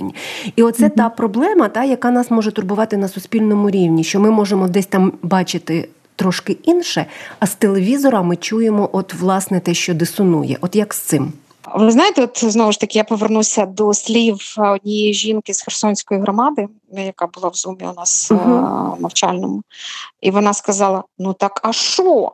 І 0.56 0.62
оце 0.62 0.84
mm-hmm. 0.84 0.96
та 0.96 1.08
проблема, 1.08 1.68
та 1.68 1.84
яка 1.84 2.10
нас 2.10 2.30
може 2.30 2.52
турбувати 2.52 2.96
на 2.96 3.08
суспільному 3.08 3.70
рівні, 3.70 4.04
що 4.04 4.20
ми 4.20 4.30
можемо 4.30 4.68
десь 4.68 4.86
там 4.86 5.12
бачити. 5.22 5.88
Трошки 6.16 6.52
інше, 6.52 7.06
а 7.38 7.46
з 7.46 7.54
телевізора 7.54 8.22
ми 8.22 8.36
чуємо, 8.36 8.90
от 8.92 9.14
власне 9.14 9.60
те, 9.60 9.74
що 9.74 9.94
дисонує. 9.94 10.58
От 10.60 10.76
як 10.76 10.94
з 10.94 10.98
цим? 10.98 11.32
Ви 11.74 11.90
знаєте, 11.90 12.22
от 12.22 12.44
знову 12.44 12.72
ж 12.72 12.80
таки 12.80 12.98
я 12.98 13.04
повернуся 13.04 13.66
до 13.66 13.94
слів 13.94 14.54
однієї 14.58 15.14
жінки 15.14 15.54
з 15.54 15.62
Херсонської 15.62 16.20
громади, 16.20 16.68
яка 16.92 17.26
була 17.26 17.48
в 17.48 17.54
зумі 17.54 17.82
у 17.82 17.92
нас 17.92 18.30
uh-huh. 18.30 19.00
навчальному, 19.00 19.62
і 20.20 20.30
вона 20.30 20.54
сказала: 20.54 21.04
Ну 21.18 21.32
так, 21.32 21.60
а 21.62 21.72
що? 21.72 22.32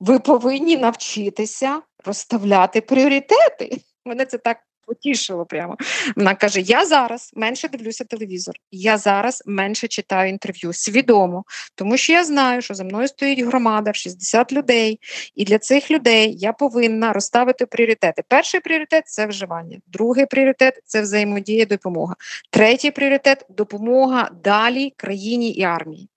Ви 0.00 0.18
повинні 0.18 0.76
навчитися 0.76 1.80
розставляти 2.04 2.80
пріоритети. 2.80 3.80
Мене 4.04 4.26
це 4.26 4.38
так 4.38 4.56
потішило 4.86 5.46
прямо. 5.46 5.76
Вона 6.16 6.34
каже: 6.34 6.60
Я 6.60 6.86
зараз 6.86 7.30
менше 7.34 7.68
дивлюся 7.68 8.04
телевізор, 8.04 8.54
я 8.70 8.98
зараз 8.98 9.42
менше 9.46 9.88
читаю 9.88 10.30
інтерв'ю 10.30 10.72
свідомо, 10.72 11.44
тому 11.74 11.96
що 11.96 12.12
я 12.12 12.24
знаю, 12.24 12.62
що 12.62 12.74
за 12.74 12.84
мною 12.84 13.08
стоїть 13.08 13.40
громада 13.40 13.90
в 13.90 13.94
60 13.94 14.52
людей, 14.52 15.00
і 15.34 15.44
для 15.44 15.58
цих 15.58 15.90
людей 15.90 16.34
я 16.38 16.52
повинна 16.52 17.12
розставити 17.12 17.66
пріоритети. 17.66 18.22
Перший 18.28 18.60
пріоритет 18.60 19.08
це 19.08 19.26
вживання, 19.26 19.78
другий 19.86 20.26
пріоритет 20.26 20.80
це 20.84 21.02
взаємодія, 21.02 21.64
допомога. 21.64 22.14
Третій 22.50 22.90
пріоритет 22.90 23.46
допомога 23.48 24.30
далі 24.44 24.92
країні 24.96 25.50
і 25.50 25.62
армії. 25.62 26.08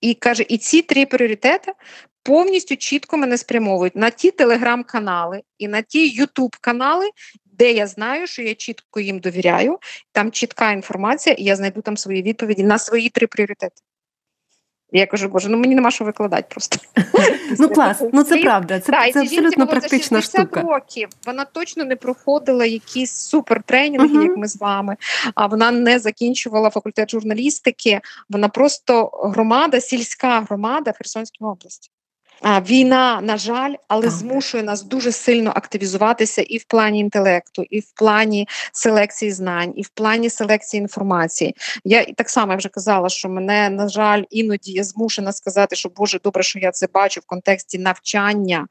І 0.00 0.14
каже, 0.14 0.44
і 0.48 0.58
ці 0.58 0.82
три 0.82 1.06
пріоритети 1.06 1.72
повністю 2.28 2.76
чітко 2.76 3.16
мене 3.16 3.38
спрямовують 3.38 3.96
на 3.96 4.10
ті 4.10 4.30
телеграм-канали 4.30 5.42
і 5.58 5.68
на 5.68 5.82
ті 5.82 6.08
ютуб-канали, 6.08 7.10
де 7.46 7.72
я 7.72 7.86
знаю, 7.86 8.26
що 8.26 8.42
я 8.42 8.54
чітко 8.54 9.00
їм 9.00 9.18
довіряю, 9.18 9.78
там 10.12 10.32
чітка 10.32 10.72
інформація, 10.72 11.34
і 11.38 11.44
я 11.44 11.56
знайду 11.56 11.80
там 11.80 11.96
свої 11.96 12.22
відповіді 12.22 12.62
на 12.62 12.78
свої 12.78 13.08
три 13.08 13.26
пріоритети. 13.26 13.82
Я 14.92 15.06
кажу, 15.06 15.28
боже, 15.28 15.48
ну 15.48 15.58
мені 15.58 15.74
нема 15.74 15.90
що 15.90 16.04
викладати 16.04 16.46
просто. 16.50 16.76
Ну 17.58 17.68
клас, 17.68 18.02
ну 18.12 18.24
це 18.24 18.36
правда. 18.36 18.80
Це 18.80 18.92
так, 18.92 19.12
це 19.12 19.20
абсолютно 19.20 19.66
практична 19.66 20.22
штука. 20.22 20.60
років. 20.60 21.08
Вона 21.26 21.44
точно 21.44 21.84
не 21.84 21.96
проходила 21.96 22.64
якісь 22.64 23.12
супертренінги, 23.12 24.18
uh-huh. 24.18 24.22
як 24.22 24.36
ми 24.36 24.48
з 24.48 24.56
вами. 24.56 24.96
А 25.34 25.46
вона 25.46 25.70
не 25.70 25.98
закінчувала 25.98 26.70
факультет 26.70 27.10
журналістики. 27.10 28.00
Вона 28.28 28.48
просто 28.48 29.10
громада, 29.24 29.80
сільська 29.80 30.40
громада 30.40 30.90
в 30.90 30.96
Херсонській 30.96 31.44
області. 31.44 31.90
Війна, 32.44 33.20
на 33.22 33.36
жаль, 33.36 33.74
але 33.88 34.02
так. 34.02 34.10
змушує 34.10 34.62
нас 34.62 34.82
дуже 34.82 35.12
сильно 35.12 35.52
активізуватися 35.54 36.42
і 36.42 36.58
в 36.58 36.64
плані 36.64 37.00
інтелекту, 37.00 37.64
і 37.70 37.80
в 37.80 37.92
плані 37.94 38.48
селекції 38.72 39.32
знань, 39.32 39.72
і 39.76 39.82
в 39.82 39.88
плані 39.88 40.30
селекції 40.30 40.80
інформації. 40.80 41.56
Я 41.84 42.00
і 42.00 42.12
так 42.12 42.30
само 42.30 42.56
вже 42.56 42.68
казала, 42.68 43.08
що 43.08 43.28
мене 43.28 43.70
на 43.70 43.88
жаль 43.88 44.22
іноді 44.30 44.72
я 44.72 44.84
змушена 44.84 45.32
сказати, 45.32 45.76
що 45.76 45.88
Боже, 45.88 46.20
добре, 46.24 46.42
що 46.42 46.58
я 46.58 46.70
це 46.70 46.86
бачу 46.94 47.20
в 47.20 47.26
контексті 47.26 47.78
навчання 47.78 48.66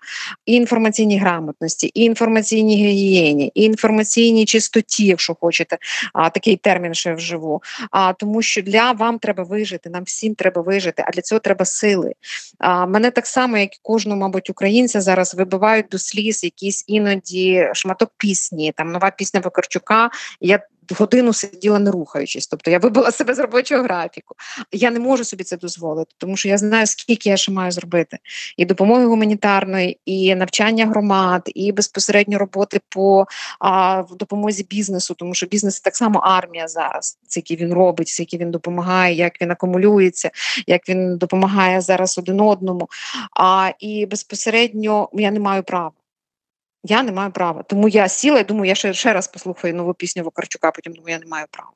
і 0.45 0.53
інформаційній 0.53 1.19
грамотності, 1.19 1.87
і 1.87 2.03
інформаційній 2.03 2.75
гігієні, 2.75 3.51
і 3.55 3.63
інформаційній 3.63 4.45
чистоті, 4.45 5.05
якщо 5.05 5.35
хочете, 5.35 5.77
а 6.13 6.29
такий 6.29 6.55
термін 6.55 6.93
ще 6.93 7.13
вживу. 7.13 7.61
А 7.91 8.13
тому, 8.13 8.41
що 8.41 8.61
для 8.61 8.91
вам 8.91 9.19
треба 9.19 9.43
вижити, 9.43 9.89
нам 9.89 10.03
всім 10.03 10.35
треба 10.35 10.61
вижити, 10.61 11.03
а 11.07 11.11
для 11.11 11.21
цього 11.21 11.39
треба 11.39 11.65
сили. 11.65 12.13
А 12.59 12.85
мене 12.85 13.11
так 13.11 13.27
само 13.27 13.56
як 13.59 13.75
і 13.75 13.79
кожного, 13.81 14.19
мабуть, 14.19 14.49
українця 14.49 15.01
зараз 15.01 15.35
вибивають 15.35 15.85
до 15.91 15.97
сліз 15.97 16.43
якісь 16.43 16.83
іноді 16.87 17.69
шматок 17.73 18.11
пісні, 18.17 18.73
там 18.75 18.91
нова 18.91 19.11
пісня 19.11 19.39
Вакарчука. 19.39 20.09
Я 20.41 20.59
годину 20.91 21.33
сиділа 21.33 21.79
не 21.79 21.91
рухаючись, 21.91 22.47
тобто 22.47 22.71
я 22.71 22.79
вибила 22.79 23.11
себе 23.11 23.33
з 23.33 23.39
робочого 23.39 23.83
графіку. 23.83 24.35
Я 24.71 24.91
не 24.91 24.99
можу 24.99 25.23
собі 25.23 25.43
це 25.43 25.57
дозволити, 25.57 26.11
тому 26.17 26.37
що 26.37 26.49
я 26.49 26.57
знаю, 26.57 26.87
скільки 26.87 27.29
я 27.29 27.37
ще 27.37 27.51
маю 27.51 27.71
зробити. 27.71 28.17
І 28.57 28.65
допомоги 28.65 29.05
гуманітарної, 29.05 29.99
і 30.05 30.35
навчання 30.35 30.85
громад, 30.85 31.41
і 31.45 31.71
безпосередньо 31.71 32.37
роботи 32.37 32.79
по 32.89 33.25
а, 33.59 34.03
допомозі 34.19 34.63
бізнесу, 34.63 35.13
тому 35.17 35.33
що 35.33 35.45
бізнес 35.45 35.79
так 35.79 35.95
само 35.95 36.19
армія 36.19 36.67
зараз, 36.67 37.17
скільки 37.27 37.55
він 37.55 37.73
робить, 37.73 38.07
скільки 38.07 38.37
він 38.37 38.51
допомагає, 38.51 39.15
як 39.15 39.41
він 39.41 39.51
акумулюється, 39.51 40.31
як 40.67 40.89
він 40.89 41.17
допомагає 41.17 41.81
зараз 41.81 42.17
один 42.17 42.41
одному. 42.41 42.89
А, 43.39 43.71
І 43.79 44.05
безпосередньо 44.05 45.09
я 45.13 45.31
не 45.31 45.39
маю 45.39 45.63
права. 45.63 45.91
Я 46.83 47.03
не 47.03 47.11
маю 47.11 47.31
права. 47.31 47.63
Тому 47.63 47.89
я 47.89 48.07
сіла 48.07 48.39
і 48.39 48.43
думаю, 48.43 48.69
я 48.69 48.75
ще 48.75 48.93
ще 48.93 49.13
раз 49.13 49.27
послухаю 49.27 49.73
нову 49.73 49.93
пісню 49.93 50.23
Вакарчука, 50.23 50.71
потім 50.71 50.93
думаю, 50.93 51.13
я 51.13 51.19
не 51.19 51.25
маю 51.25 51.45
права. 51.51 51.71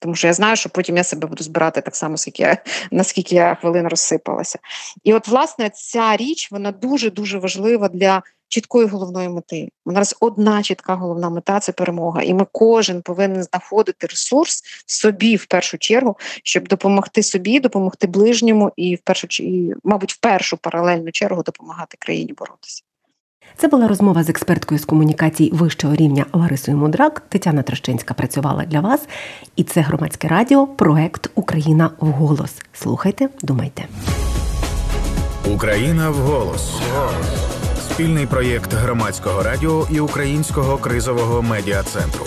Тому 0.00 0.14
що 0.14 0.26
я 0.26 0.32
знаю, 0.32 0.56
що 0.56 0.68
потім 0.68 0.96
я 0.96 1.04
себе 1.04 1.28
буду 1.28 1.44
збирати 1.44 1.80
так 1.80 1.96
само, 1.96 2.16
скільки 2.16 2.42
я, 2.42 2.56
наскільки 2.90 3.34
я 3.34 3.54
хвилин 3.54 3.88
розсипалася. 3.88 4.58
І 5.04 5.14
от, 5.14 5.28
власне, 5.28 5.70
ця 5.70 6.16
річ 6.16 6.52
вона 6.52 6.72
дуже-дуже 6.72 7.38
важлива 7.38 7.88
для 7.88 8.22
чіткої 8.48 8.86
головної 8.86 9.28
мети. 9.28 9.68
У 9.84 9.92
нас 9.92 10.16
одна 10.20 10.62
чітка 10.62 10.94
головна 10.94 11.30
мета 11.30 11.60
це 11.60 11.72
перемога. 11.72 12.22
І 12.22 12.34
ми 12.34 12.46
кожен 12.52 13.02
повинен 13.02 13.42
знаходити 13.42 14.06
ресурс 14.06 14.62
собі 14.86 15.36
в 15.36 15.46
першу 15.46 15.78
чергу, 15.78 16.16
щоб 16.42 16.68
допомогти 16.68 17.22
собі, 17.22 17.60
допомогти 17.60 18.06
ближньому 18.06 18.72
і 18.76 18.94
в 18.94 18.98
першу 18.98 19.26
і, 19.42 19.74
мабуть, 19.84 20.12
в 20.12 20.16
першу 20.16 20.56
паралельну 20.56 21.10
чергу 21.10 21.42
допомагати 21.42 21.96
країні 22.00 22.32
боротися. 22.32 22.82
Це 23.56 23.68
була 23.68 23.88
розмова 23.88 24.22
з 24.22 24.28
експерткою 24.28 24.78
з 24.78 24.84
комунікацій 24.84 25.50
вищого 25.52 25.94
рівня 25.94 26.26
Ларисою 26.32 26.76
Мудрак. 26.76 27.22
Тетяна 27.28 27.62
Трощинська 27.62 28.14
працювала 28.14 28.64
для 28.64 28.80
вас. 28.80 29.08
І 29.56 29.64
це 29.64 29.80
громадське 29.80 30.28
радіо, 30.28 30.66
проект 30.66 31.30
Україна 31.34 31.90
в 32.00 32.06
голос. 32.06 32.62
Слухайте, 32.72 33.28
думайте. 33.42 33.84
Україна 35.54 36.10
в 36.10 36.14
голос. 36.14 36.72
Спільний 37.90 38.26
проєкт 38.26 38.74
громадського 38.74 39.42
радіо 39.42 39.86
і 39.90 40.00
українського 40.00 40.78
кризового 40.78 41.42
медіа 41.42 41.82
центру. 41.82 42.26